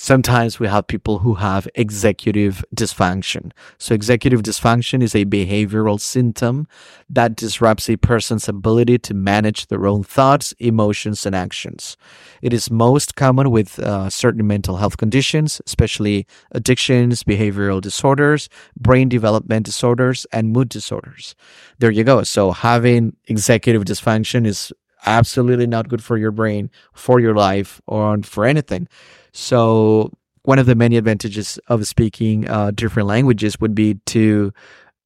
Sometimes 0.00 0.58
we 0.58 0.66
have 0.66 0.86
people 0.86 1.18
who 1.18 1.34
have 1.34 1.68
executive 1.74 2.64
dysfunction. 2.74 3.52
So, 3.76 3.94
executive 3.94 4.42
dysfunction 4.42 5.02
is 5.02 5.14
a 5.14 5.26
behavioral 5.26 6.00
symptom 6.00 6.66
that 7.10 7.36
disrupts 7.36 7.90
a 7.90 7.96
person's 7.96 8.48
ability 8.48 8.98
to 9.00 9.12
manage 9.12 9.66
their 9.66 9.86
own 9.86 10.02
thoughts, 10.02 10.54
emotions, 10.58 11.26
and 11.26 11.36
actions. 11.36 11.98
It 12.40 12.54
is 12.54 12.70
most 12.70 13.14
common 13.14 13.50
with 13.50 13.78
uh, 13.78 14.08
certain 14.08 14.46
mental 14.46 14.78
health 14.78 14.96
conditions, 14.96 15.60
especially 15.66 16.26
addictions, 16.52 17.22
behavioral 17.22 17.82
disorders, 17.82 18.48
brain 18.78 19.10
development 19.10 19.66
disorders, 19.66 20.26
and 20.32 20.50
mood 20.50 20.70
disorders. 20.70 21.34
There 21.78 21.90
you 21.90 22.04
go. 22.04 22.22
So, 22.22 22.52
having 22.52 23.16
executive 23.26 23.84
dysfunction 23.84 24.46
is 24.46 24.72
absolutely 25.04 25.66
not 25.66 25.88
good 25.88 26.02
for 26.02 26.16
your 26.16 26.30
brain, 26.30 26.70
for 26.94 27.20
your 27.20 27.34
life, 27.34 27.80
or 27.86 28.22
for 28.22 28.44
anything. 28.46 28.88
So, 29.32 30.12
one 30.42 30.58
of 30.58 30.66
the 30.66 30.74
many 30.74 30.96
advantages 30.96 31.58
of 31.68 31.86
speaking 31.86 32.48
uh, 32.48 32.70
different 32.70 33.08
languages 33.08 33.60
would 33.60 33.74
be 33.74 33.94
to 34.06 34.52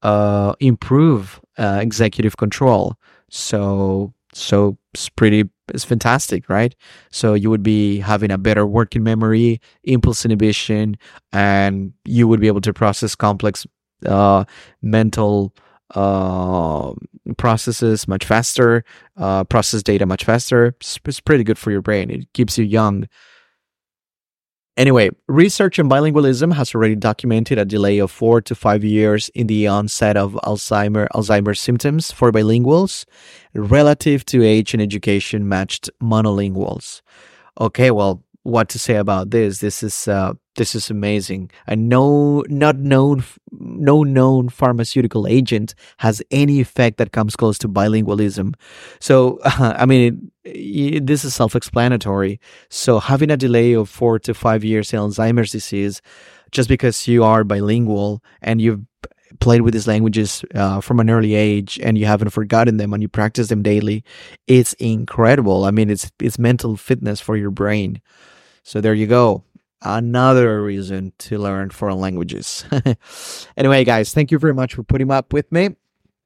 uh, 0.02 0.54
improve 0.60 1.40
uh, 1.58 1.78
executive 1.82 2.36
control. 2.36 2.96
So, 3.30 4.14
so 4.32 4.78
it's 4.92 5.08
pretty, 5.08 5.48
it's 5.68 5.84
fantastic, 5.84 6.48
right? 6.48 6.74
So 7.10 7.34
you 7.34 7.50
would 7.50 7.62
be 7.62 7.98
having 7.98 8.30
a 8.30 8.38
better 8.38 8.66
working 8.66 9.02
memory, 9.02 9.60
impulse 9.82 10.24
inhibition, 10.24 10.96
and 11.32 11.92
you 12.04 12.28
would 12.28 12.40
be 12.40 12.46
able 12.46 12.60
to 12.60 12.72
process 12.72 13.14
complex 13.14 13.66
uh, 14.06 14.44
mental 14.82 15.54
uh, 15.94 16.92
processes 17.36 18.06
much 18.06 18.24
faster, 18.24 18.84
uh, 19.16 19.44
process 19.44 19.82
data 19.82 20.06
much 20.06 20.24
faster. 20.24 20.66
It's, 20.80 20.98
it's 21.04 21.20
pretty 21.20 21.44
good 21.44 21.58
for 21.58 21.70
your 21.70 21.82
brain. 21.82 22.10
It 22.10 22.32
keeps 22.34 22.58
you 22.58 22.64
young. 22.64 23.08
Anyway, 24.76 25.08
research 25.28 25.78
on 25.78 25.88
bilingualism 25.88 26.52
has 26.52 26.74
already 26.74 26.96
documented 26.96 27.58
a 27.58 27.64
delay 27.64 27.98
of 27.98 28.10
four 28.10 28.40
to 28.40 28.56
five 28.56 28.82
years 28.82 29.28
in 29.28 29.46
the 29.46 29.68
onset 29.68 30.16
of 30.16 30.32
Alzheimer, 30.44 31.06
Alzheimer's 31.14 31.60
symptoms 31.60 32.10
for 32.10 32.32
bilinguals 32.32 33.04
relative 33.54 34.24
to 34.26 34.42
age 34.42 34.74
and 34.74 34.82
education 34.82 35.48
matched 35.48 35.88
monolinguals. 36.02 37.02
Okay, 37.60 37.92
well, 37.92 38.24
what 38.42 38.68
to 38.70 38.78
say 38.80 38.96
about 38.96 39.30
this? 39.30 39.60
This 39.60 39.84
is 39.84 40.08
uh, 40.08 40.34
this 40.56 40.74
is 40.74 40.90
amazing. 40.90 41.50
And 41.66 41.88
no, 41.88 42.44
not 42.48 42.76
known, 42.76 43.24
no 43.50 44.02
known 44.02 44.48
pharmaceutical 44.48 45.26
agent 45.26 45.74
has 45.98 46.22
any 46.30 46.60
effect 46.60 46.98
that 46.98 47.12
comes 47.12 47.36
close 47.36 47.58
to 47.58 47.68
bilingualism. 47.68 48.54
So, 49.00 49.38
uh, 49.44 49.74
I 49.78 49.86
mean, 49.86 50.30
it, 50.44 51.06
this 51.06 51.24
is 51.24 51.34
self-explanatory. 51.34 52.40
So, 52.68 52.98
having 52.98 53.30
a 53.30 53.36
delay 53.36 53.72
of 53.72 53.88
four 53.88 54.18
to 54.20 54.34
five 54.34 54.64
years 54.64 54.92
in 54.92 55.00
Alzheimer's 55.00 55.52
disease, 55.52 56.00
just 56.50 56.68
because 56.68 57.08
you 57.08 57.24
are 57.24 57.42
bilingual 57.44 58.22
and 58.40 58.60
you've 58.60 58.80
played 59.40 59.62
with 59.62 59.74
these 59.74 59.88
languages 59.88 60.44
uh, 60.54 60.80
from 60.80 61.00
an 61.00 61.10
early 61.10 61.34
age 61.34 61.80
and 61.82 61.98
you 61.98 62.06
haven't 62.06 62.30
forgotten 62.30 62.76
them 62.76 62.92
and 62.92 63.02
you 63.02 63.08
practice 63.08 63.48
them 63.48 63.62
daily, 63.62 64.04
it's 64.46 64.74
incredible. 64.74 65.64
I 65.64 65.72
mean, 65.72 65.90
it's 65.90 66.12
it's 66.20 66.38
mental 66.38 66.76
fitness 66.76 67.20
for 67.20 67.36
your 67.36 67.50
brain. 67.50 68.00
So 68.62 68.80
there 68.80 68.94
you 68.94 69.06
go 69.06 69.44
another 69.84 70.62
reason 70.62 71.12
to 71.18 71.38
learn 71.38 71.70
foreign 71.70 72.00
languages. 72.00 72.64
anyway, 73.56 73.84
guys, 73.84 74.12
thank 74.12 74.30
you 74.30 74.38
very 74.38 74.54
much 74.54 74.74
for 74.74 74.82
putting 74.82 75.10
up 75.10 75.32
with 75.32 75.50
me. 75.52 75.70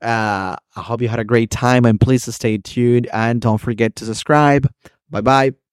Uh, 0.01 0.57
I 0.77 0.81
hope 0.81 1.03
you 1.03 1.09
had 1.09 1.19
a 1.19 1.25
great 1.25 1.51
time 1.51 1.85
and 1.85 2.01
please 2.01 2.33
stay 2.33 2.59
tuned 2.59 3.09
and 3.13 3.41
don't 3.41 3.59
forget 3.59 3.97
to 3.97 4.05
subscribe. 4.05 4.73
Bye 5.11 5.23
bye. 5.23 5.68